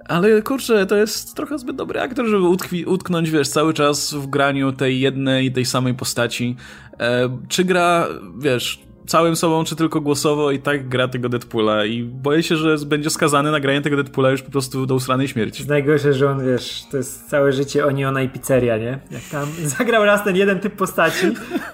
[0.07, 4.27] Ale kurczę, to jest trochę zbyt dobry aktor, żeby utkwi, utknąć, wiesz, cały czas w
[4.27, 6.55] graniu tej jednej, tej samej postaci.
[6.99, 12.03] E, czy gra, wiesz, całym sobą, czy tylko głosowo i tak gra tego Deadpoola i
[12.03, 15.67] boję się, że będzie skazany na granie tego Deadpoola już po prostu do usranej śmierci.
[15.67, 18.99] Najgorsze, że on, wiesz, to jest całe życie oni, ona i pizzeria, nie?
[19.11, 19.47] Jak tam
[19.77, 21.25] zagrał raz ten jeden typ postaci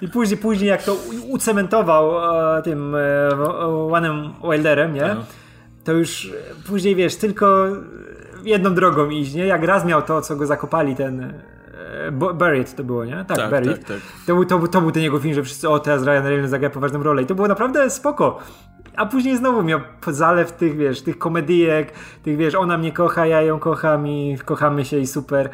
[0.02, 0.96] i później, później jak to
[1.28, 2.18] ucementował
[2.58, 3.28] e, tym e,
[3.92, 5.14] Oneem Wilderem, nie?
[5.14, 5.24] No.
[5.84, 6.32] To już
[6.66, 7.68] później, wiesz, tylko
[8.44, 9.46] jedną drogą iść, nie?
[9.46, 11.32] Jak raz miał to, co go zakopali, ten
[12.12, 13.24] Buried to było, nie?
[13.28, 13.78] Tak, tak Buried.
[13.78, 13.98] Tak, tak.
[14.26, 16.70] To, był, to, to był ten jego film, że wszyscy, o teraz Ryan Reynolds zagra
[16.70, 18.38] poważną rolę i to było naprawdę spoko.
[18.96, 23.42] A później znowu miał zalew tych, wiesz, tych komedijek, tych, wiesz, ona mnie kocha, ja
[23.42, 25.50] ją kocham i kochamy się i super.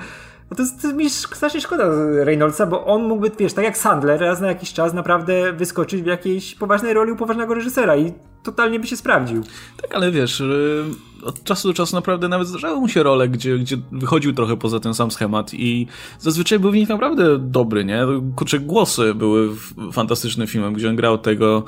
[0.50, 1.84] No to, jest, to mi strasznie szkoda
[2.24, 6.06] Reynoldsa, bo on mógłby, wiesz, tak jak Sandler, raz na jakiś czas naprawdę wyskoczyć w
[6.06, 9.42] jakiejś poważnej roli u poważnego reżysera i totalnie by się sprawdził.
[9.82, 10.84] Tak, ale wiesz, y,
[11.24, 14.80] od czasu do czasu naprawdę nawet zdarzały mu się role, gdzie, gdzie wychodził trochę poza
[14.80, 15.86] ten sam schemat i
[16.18, 18.06] zazwyczaj był w nich naprawdę dobry, nie?
[18.36, 19.48] Kurczę, głosy były
[19.92, 21.64] fantastycznym filmem, gdzie on grał tego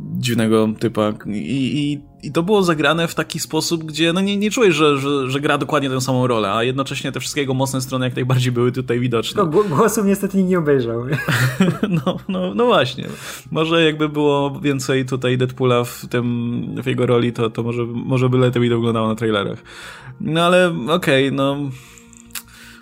[0.00, 4.50] dziwnego typa I, i, i to było zagrane w taki sposób, gdzie no nie, nie
[4.50, 7.80] czujesz, że, że, że gra dokładnie tę samą rolę, a jednocześnie te wszystkie jego mocne
[7.80, 9.42] strony jak najbardziej były tutaj widoczne.
[9.42, 11.04] No, głosów niestety nie obejrzał.
[12.06, 13.06] no, no, no właśnie.
[13.50, 18.28] Może jakby było więcej tutaj Deadpoola w, tym, w jego roli, to, to może, może
[18.28, 19.58] by lepiej to wyglądało na trailerach.
[20.20, 21.56] No ale okej, okay, no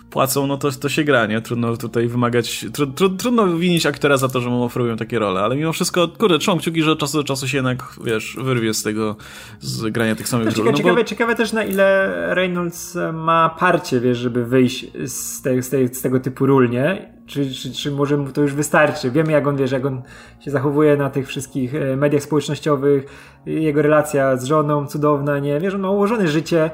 [0.09, 1.41] płacą, no to, to się gra, nie?
[1.41, 5.41] Trudno tutaj wymagać, tru, tru, trudno winić aktora za to, że mu oferują takie role,
[5.41, 8.73] ale mimo wszystko, kurde, trzymam kciuki, że od czasu do czasu się jednak, wiesz, wyrwie
[8.73, 9.15] z tego,
[9.59, 10.65] z grania tych samych ról.
[10.65, 11.03] No ciekawe, bo...
[11.03, 16.01] ciekawe też na ile Reynolds ma parcie, wiesz, żeby wyjść z, te, z, te, z
[16.01, 17.19] tego typu ról, nie?
[17.25, 19.11] Czy, czy, czy może mu to już wystarczy?
[19.11, 20.01] Wiemy, jak on, wiesz, jak on
[20.39, 23.05] się zachowuje na tych wszystkich e, mediach społecznościowych,
[23.45, 25.59] jego relacja z żoną cudowna, nie?
[25.59, 26.71] Wiesz, on ma ułożone życie,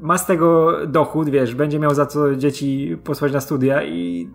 [0.00, 4.30] ma z tego dochód, wiesz, będzie miał za co dzieci posłać na studia i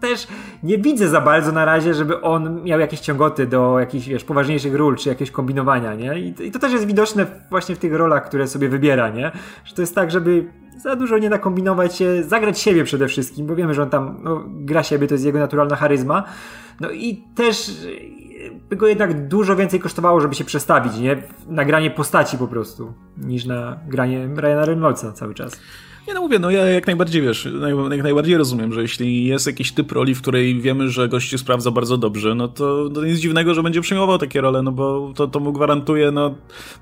[0.00, 0.26] też
[0.62, 4.74] nie widzę za bardzo na razie, żeby on miał jakieś ciągoty do jakichś, wiesz, poważniejszych
[4.74, 6.20] ról, czy jakieś kombinowania, nie?
[6.20, 9.32] I, to też jest widoczne właśnie w tych rolach, które sobie wybiera, nie?
[9.64, 10.44] Że to jest tak, żeby
[10.82, 14.44] za dużo nie nakombinować się, zagrać siebie przede wszystkim, bo wiemy, że on tam no,
[14.48, 16.24] gra siebie, to jest jego naturalna charyzma.
[16.80, 17.70] No i też
[18.50, 21.22] by go jednak dużo więcej kosztowało, żeby się przestawić, nie?
[21.48, 25.60] Na granie postaci po prostu, niż na granie Ryana Reynoldsa cały czas.
[26.06, 27.48] Nie no mówię, no ja jak najbardziej wiesz,
[27.90, 31.70] jak najbardziej rozumiem, że jeśli jest jakiś typ roli, w której wiemy, że gości sprawdza
[31.70, 35.26] bardzo dobrze, no to, to nic dziwnego, że będzie przyjmował takie role, no bo to,
[35.26, 36.34] to mu gwarantuje no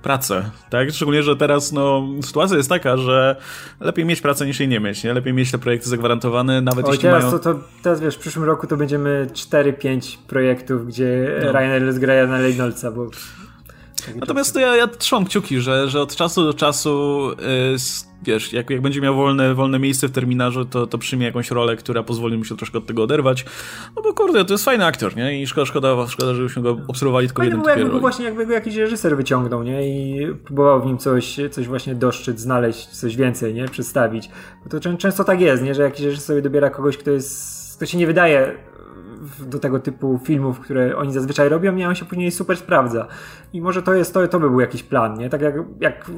[0.02, 0.90] pracę, tak?
[0.90, 3.36] Szczególnie, że teraz no sytuacja jest taka, że
[3.80, 5.14] lepiej mieć pracę niż jej nie mieć, nie?
[5.14, 7.38] Lepiej mieć te projekty zagwarantowane, nawet o, jeśli teraz, mają...
[7.38, 11.52] To, to, teraz wiesz, w przyszłym roku to będziemy 4-5 projektów, gdzie no.
[11.52, 13.10] Ryan Reynolds gra na Reynoldsa, bo
[14.16, 17.76] Natomiast to ja, ja trzymam kciuki, że, że od czasu do czasu, yy,
[18.22, 21.76] wiesz, jak, jak będzie miał wolne, wolne miejsce w terminarzu, to, to przyjmie jakąś rolę,
[21.76, 23.44] która pozwoli mu się troszkę od tego oderwać.
[23.96, 25.42] No bo kurde, to jest fajny aktor, nie?
[25.42, 28.76] I szkoda, szkoda, szkoda żebyśmy go obserwowali tylko Fajne jeden jakby właśnie jakby go jakiś
[28.76, 29.88] reżyser wyciągnął, nie?
[29.88, 33.68] I próbował w nim coś, coś właśnie doszczyć, znaleźć, coś więcej, nie?
[33.68, 34.30] Przedstawić.
[34.64, 35.74] Bo to często tak jest, nie?
[35.74, 38.69] Że jakiś reżyser sobie dobiera kogoś, kto jest kto się nie wydaje
[39.40, 43.06] do tego typu filmów, które oni zazwyczaj robią i on się później super sprawdza.
[43.52, 45.28] I może to jest, to, to by był jakiś plan, nie?
[45.28, 46.10] Tak jak, jak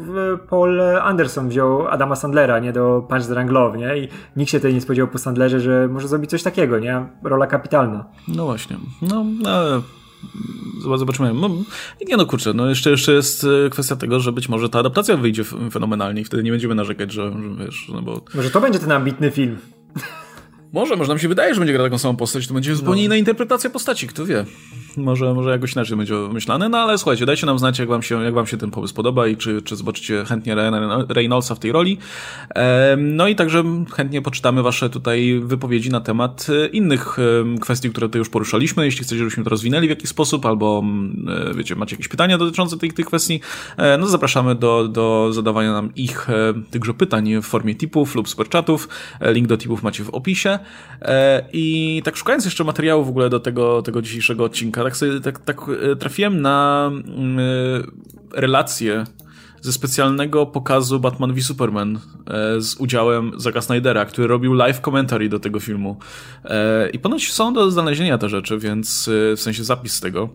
[0.48, 2.72] Paul Anderson wziął Adama Sandlera, nie?
[2.72, 3.98] Do Punch the Love, nie?
[3.98, 7.06] I nikt się tutaj nie spodziewał po Sandlerze, że może zrobić coś takiego, nie?
[7.22, 8.04] Rola kapitalna.
[8.28, 8.76] No właśnie.
[9.02, 9.82] No, ale
[10.98, 11.34] Zobaczymy.
[11.34, 11.48] No,
[12.08, 15.16] nie no, kurczę, no jeszcze, jeszcze jest e, kwestia tego, że być może ta adaptacja
[15.16, 18.20] wyjdzie fenomenalnie i wtedy nie będziemy narzekać, że, że wiesz, no bo...
[18.34, 19.58] Może to będzie ten ambitny film.
[20.72, 23.06] Może, może nam się wydaje, że będzie grał taką samą postać, to będzie zupełnie no.
[23.06, 24.44] inna interpretacja postaci, kto wie.
[24.96, 28.22] Może, może jakoś inaczej będzie myślane, no ale słuchajcie, dajcie nam znać, jak wam się,
[28.22, 30.56] jak wam się ten pomysł podoba i czy, czy zobaczycie chętnie
[31.08, 31.98] Reynoldsa w tej roli.
[32.96, 37.16] No i także chętnie poczytamy wasze tutaj wypowiedzi na temat e, innych
[37.60, 38.84] kwestii, które tutaj już poruszaliśmy.
[38.84, 40.84] Jeśli chcecie, żebyśmy to rozwinęli w jakiś sposób, albo
[41.50, 43.40] e, wiecie, macie jakieś pytania dotyczące tych, tych kwestii,
[43.76, 46.26] e, no zapraszamy do, do zadawania nam ich,
[46.70, 48.88] tychże pytań w formie tipów lub superchatów.
[49.20, 50.58] Link do tipów macie w opisie.
[51.52, 55.38] I tak szukając jeszcze materiału w ogóle do tego, tego dzisiejszego odcinka, tak sobie tak,
[55.38, 55.60] tak
[55.92, 57.42] e, trafiłem na mm, e,
[58.40, 59.04] relację
[59.60, 65.28] ze specjalnego pokazu Batman v Superman e, z udziałem Zacka Snydera, który robił live commentary
[65.28, 65.96] do tego filmu.
[66.92, 70.28] I ponoć są do znalezienia te rzeczy, więc w sensie zapis tego.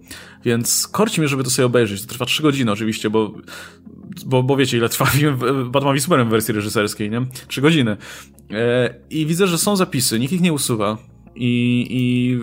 [0.46, 2.02] Więc korci mnie, żeby to sobie obejrzeć.
[2.02, 3.32] To trwa 3 godziny oczywiście, bo
[4.26, 5.38] bo, bo wiecie, ile trwa film
[5.72, 7.26] Batman v Superman w wersji reżyserskiej, nie?
[7.48, 7.98] 3 godziny.
[9.10, 10.98] I widzę, że są zapisy, nikt ich nie usuwa
[11.38, 12.40] i, i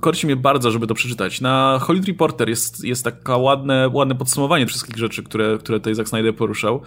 [0.00, 1.40] korci mnie bardzo, żeby to przeczytać.
[1.40, 6.08] Na Hollywood Reporter jest, jest taka ładne, ładne podsumowanie wszystkich rzeczy, które, które tutaj Zack
[6.08, 6.82] Snyder poruszał.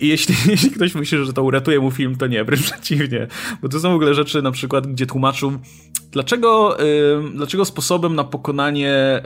[0.00, 3.26] I jeśli, jeśli ktoś myśli, że to uratuje mu film, to nie, wręcz przeciwnie.
[3.62, 5.52] Bo to są w ogóle rzeczy, na przykład, gdzie tłumaczył,
[6.10, 9.22] dlaczego, yy, dlaczego sposobem na pokonanie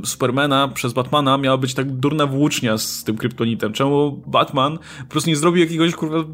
[0.00, 3.72] yy, Supermana przez Batmana miała być tak durna włócznia z tym kryptonitem.
[3.72, 6.24] Czemu Batman po prostu nie zrobił jakiegoś kurwa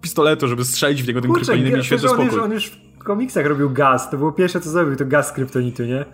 [0.00, 2.24] pistoletu, żeby strzelić w niego tym kryptonitem i świetny spokój.
[2.24, 4.10] On już, on już komiksach robił gaz.
[4.10, 6.04] To było pierwsze, co zrobił, to gaz kryptonitu, nie?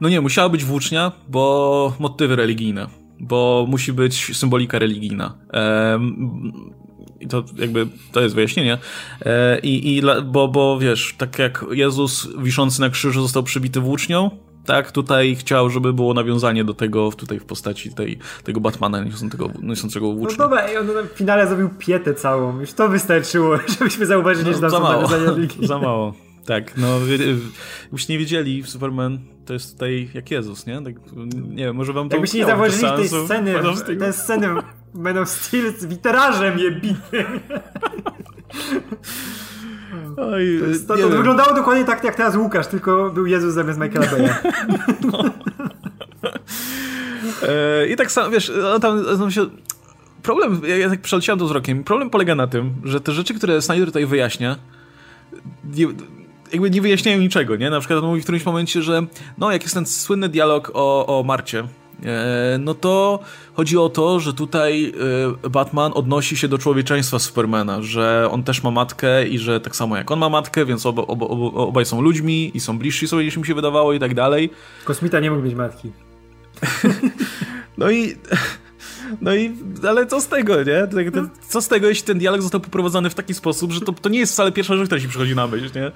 [0.00, 2.86] No nie, musiała być włócznia, bo motywy religijne.
[3.20, 5.34] Bo musi być symbolika religijna.
[7.20, 8.78] I to jakby, to jest wyjaśnienie.
[9.20, 14.30] E, I, i bo, bo wiesz, tak jak Jezus wiszący na krzyżu został przybity włócznią,
[14.66, 19.50] tak, tutaj chciał, żeby było nawiązanie do tego tutaj w postaci tej, tego Batmana niosącego,
[19.62, 20.36] niosącego no włócznię.
[20.38, 22.60] No dobra, i on w finale zrobił pietę całą.
[22.60, 25.08] Już to wystarczyło, żebyśmy zauważyli, no, że tam za są mało.
[25.62, 26.14] Za mało.
[26.46, 26.86] Tak, no
[27.92, 30.82] byście nie wiedzieli, Superman to jest tutaj jak Jezus, nie?
[30.82, 30.94] Tak,
[31.48, 33.54] nie wiem, może wam to Jakbyście nie zauważyli tej sceny,
[33.98, 34.48] te sceny
[34.94, 37.24] Man of Steel z witerażem jebitym.
[40.16, 43.78] Oj, to, jest, to, to wyglądało dokładnie tak jak teraz Łukasz, tylko był Jezus zamiast
[43.78, 44.28] Michaela Baya.
[45.12, 45.24] No.
[47.48, 49.46] e, I tak samo, wiesz, no tam, tam się...
[50.22, 53.86] Problem, ja, tak przeleciałem to wzrokiem, problem polega na tym, że te rzeczy, które Snyder
[53.86, 54.56] tutaj wyjaśnia,
[55.64, 55.86] nie,
[56.52, 57.70] jakby nie wyjaśniają niczego, nie?
[57.70, 59.06] Na przykład on mówi w którymś momencie, że
[59.38, 61.64] no, jak jest ten słynny dialog o, o Marcie,
[62.58, 63.20] no to
[63.54, 64.92] chodzi o to, że tutaj
[65.44, 69.76] e, Batman odnosi się do człowieczeństwa Supermana, że on też ma matkę i że tak
[69.76, 73.08] samo jak on ma matkę, więc oba, oba, oba, obaj są ludźmi i są bliżsi
[73.08, 74.50] sobie niż mi się wydawało i tak dalej.
[74.84, 75.92] Kosmita nie mógł mieć matki.
[77.78, 78.16] no i
[79.20, 79.52] no i,
[79.88, 80.86] ale co z tego, nie?
[80.86, 81.22] Tak, no.
[81.48, 84.18] Co z tego, jeśli ten dialog został poprowadzony w taki sposób, że to, to nie
[84.18, 85.92] jest wcale pierwsza rzecz, która ci przychodzi na myśl, nie?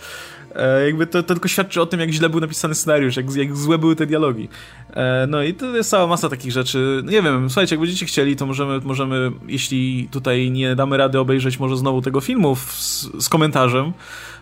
[0.54, 3.56] E, jakby to, to, tylko świadczy o tym, jak źle był napisany scenariusz, jak, jak
[3.56, 4.48] złe były te dialogi.
[4.90, 7.00] E, no i to jest cała masa takich rzeczy.
[7.04, 11.18] No nie wiem, słuchajcie, jak będziecie chcieli, to możemy, możemy jeśli tutaj nie damy rady
[11.18, 13.92] obejrzeć może znowu tego filmu z, z komentarzem,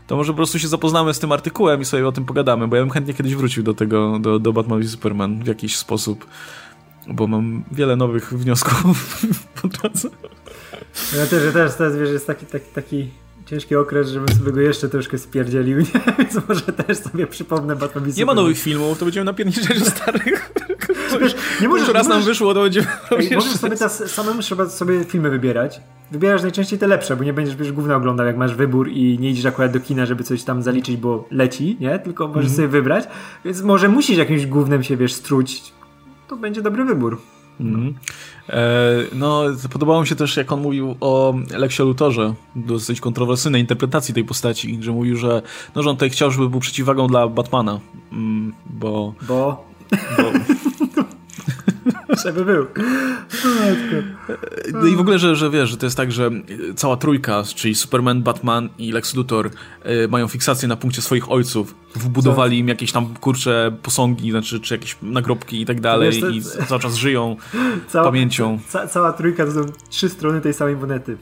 [0.07, 2.77] to może po prostu się zapoznamy z tym artykułem i sobie o tym pogadamy, bo
[2.77, 6.27] ja bym chętnie kiedyś wrócił do tego, do, do Batman i Superman w jakiś sposób
[7.09, 9.21] bo mam wiele nowych wniosków
[9.63, 10.09] po drodze.
[11.19, 13.11] Ja też, ja też teraz wiesz, jest taki, taki, taki
[13.47, 16.15] ciężki okres, żebym sobie go jeszcze troszkę spierdzielił, nie?
[16.19, 20.51] więc może też sobie przypomnę Batman Nie ma nowych filmów, to będziemy napierniczać o starych.
[21.21, 22.87] Wiesz, nie możesz, raz nam wyszło, to będziemy
[23.19, 25.81] Ej, Możesz sobie teraz samemu trzeba sobie filmy wybierać.
[26.11, 29.31] Wybierasz najczęściej te lepsze, bo nie będziesz wiesz, głównie oglądał, jak masz wybór i nie
[29.31, 31.99] idziesz akurat do kina, żeby coś tam zaliczyć, bo leci, nie?
[31.99, 32.57] Tylko możesz mm -hmm.
[32.57, 33.05] sobie wybrać.
[33.45, 35.73] Więc może musisz jakimś głównym się, wiesz, struć,
[36.29, 37.21] to będzie dobry wybór.
[37.61, 37.95] Mm.
[39.13, 44.25] No, podobało mi się też, jak on mówił o Lexio Lutorze, dosyć kontrowersyjnej interpretacji tej
[44.25, 45.43] postaci, że mówił, że,
[45.75, 47.81] no, że on tutaj chciał, żeby był przeciwwagą dla Batmana,
[48.13, 49.15] mm, bo...
[49.29, 49.65] Bo?
[50.17, 50.33] bo
[52.25, 52.67] Żeby był.
[54.73, 56.31] No i w ogóle, że, że wiesz, że to jest tak, że
[56.77, 61.75] cała trójka, czyli Superman, Batman i Lex Luthor y, mają fiksację na punkcie swoich ojców.
[61.95, 66.29] Wbudowali im jakieś tam kurcze posągi, znaczy, czy jakieś nagrobki i tak dalej wiesz, to...
[66.29, 67.37] i cały czas żyją
[67.89, 68.59] cała, pamięcią.
[68.69, 71.17] Ca cała trójka to są trzy strony tej samej monety.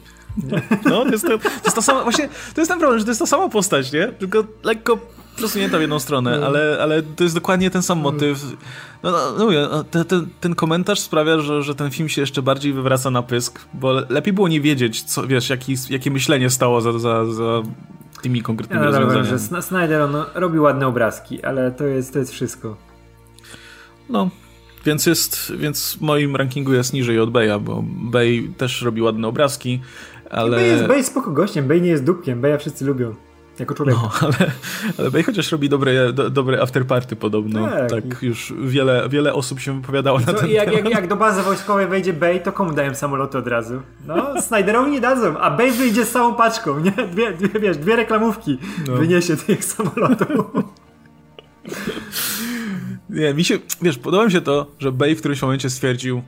[0.84, 3.10] No, to jest, to, to jest ta sama, właśnie, to jest ten problem, że to
[3.10, 4.08] jest ta sama postać, nie?
[4.08, 4.98] Tylko lekko
[5.36, 6.46] przesunięta w jedną stronę, no.
[6.46, 8.44] ale, ale to jest dokładnie ten sam motyw.
[9.02, 12.42] No, no, no no, te, te, ten komentarz sprawia, że, że ten film się jeszcze
[12.42, 16.80] bardziej wywraca na pysk, bo lepiej było nie wiedzieć, co, wiesz, jaki, jakie myślenie stało
[16.80, 17.62] za, za, za
[18.22, 19.28] tymi konkretnymi ja rozwiązaniami.
[19.28, 22.76] że Snyder on robi ładne obrazki, ale to jest, to jest wszystko.
[24.08, 24.30] No,
[24.84, 29.28] więc jest, więc w moim rankingu jest niżej od Beja, bo Bey też robi ładne
[29.28, 29.80] obrazki,
[30.30, 30.56] ale...
[30.56, 33.14] Bey jest, Bey spoko gościem, Bey nie jest dupkiem, Beja wszyscy lubią.
[33.58, 33.96] Jako człowiek.
[34.02, 34.50] No, ale,
[34.98, 37.68] ale Bey chociaż robi dobre, do, dobre afterparty podobno.
[37.68, 37.90] Tak.
[37.90, 40.84] tak już wiele, wiele osób się wypowiadało na ten jak, temat.
[40.84, 43.82] Jak, jak do bazy wojskowej wejdzie Bey, to komu dają samoloty od razu?
[44.06, 46.90] No, Snyderowi nie dadzą, a Bey wyjdzie z całą paczką, nie?
[46.90, 48.94] Dwie, dwie, wiesz, dwie reklamówki no.
[48.94, 50.46] wyniesie tych samolotów.
[53.10, 56.22] Nie, mi się, wiesz, podoba mi się to, że Bay w którymś momencie stwierdził,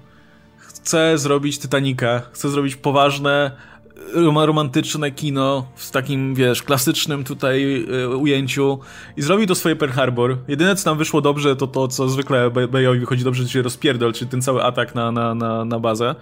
[0.57, 3.57] chcę zrobić Titanica, chcę zrobić poważne,
[4.47, 8.79] romantyczne kino w takim, wiesz, klasycznym tutaj y, ujęciu
[9.17, 10.39] i zrobił to swoje Pearl Harbor.
[10.49, 14.31] Jedyne, co nam wyszło dobrze, to to, co zwykle Bayowi wychodzi dobrze, się rozpierdol, czyli
[14.31, 16.15] ten cały atak na, na, na, na bazę.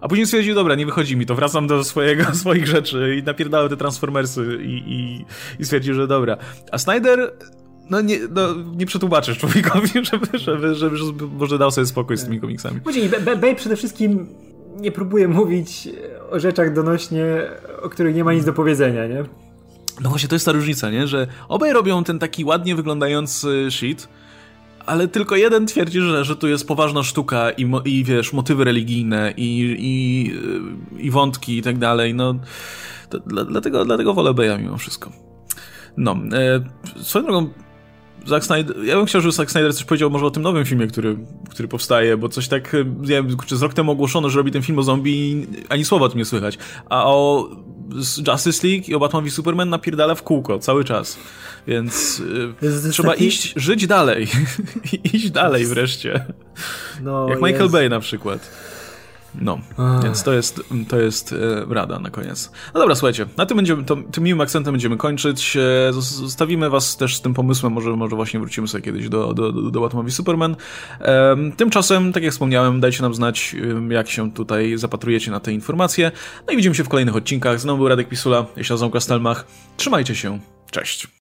[0.00, 3.68] A później stwierdził, dobra, nie wychodzi mi to, wracam do swojego, swoich rzeczy i napierdałem
[3.68, 5.24] te Transformersy i, i,
[5.58, 6.36] i stwierdził, że dobra.
[6.72, 7.32] A Snyder
[7.90, 12.24] no nie, no, nie przetłumaczysz człowiekowi, żeby, żeby, żeby, żeby może dał sobie spokój z
[12.24, 12.80] tymi komiksami.
[12.80, 13.10] Później,
[13.40, 14.28] Bay przede wszystkim
[14.80, 15.88] nie próbuje mówić
[16.30, 17.26] o rzeczach donośnie,
[17.82, 19.24] o których nie ma nic do powiedzenia, nie?
[20.00, 21.06] No właśnie, to jest ta różnica, nie?
[21.06, 24.08] Że obaj robią ten taki ładnie wyglądający shit,
[24.86, 29.34] ale tylko jeden twierdzi, że, że tu jest poważna sztuka i, i wiesz, motywy religijne
[29.36, 32.34] i, i, i wątki i tak dalej, no
[33.10, 35.10] to, dlatego, dlatego wolę Beja mimo wszystko.
[35.96, 36.60] No, e,
[37.02, 37.50] swoją drogą
[38.30, 40.86] Zack Snyder, ja bym chciał, żeby Zack Snyder coś powiedział może o tym nowym filmie,
[40.86, 41.16] który,
[41.50, 44.78] który powstaje, bo coś tak, nie wiem, z rok temu ogłoszono, że robi ten film
[44.78, 46.58] o zombie ani słowa o tym nie słychać.
[46.88, 47.48] A o
[48.28, 51.18] Justice League i o Batman v Superman napierdala w kółko, cały czas.
[51.66, 52.22] Więc
[52.62, 53.26] y, trzeba taki...
[53.26, 54.28] iść, żyć dalej.
[55.14, 56.24] iść dalej wreszcie.
[57.02, 57.72] No, Jak Michael jest...
[57.72, 58.50] Bay na przykład.
[59.34, 59.58] No,
[60.02, 62.52] więc to jest, to jest e, rada na koniec.
[62.74, 65.56] No dobra, słuchajcie, na tym, będziemy, to, tym miłym akcentem będziemy kończyć.
[65.56, 69.52] E, zostawimy was też z tym pomysłem, może, może właśnie wrócimy sobie kiedyś do, do,
[69.52, 70.56] do, do Superman.
[71.56, 73.56] Tymczasem, tak jak wspomniałem, dajcie nam znać,
[73.88, 76.12] jak się tutaj zapatrujecie na te informacje.
[76.46, 77.60] No i widzimy się w kolejnych odcinkach.
[77.60, 79.46] Znowu był Radek Pisula, nazywam Kastelmach.
[79.76, 80.38] Trzymajcie się,
[80.70, 81.10] cześć.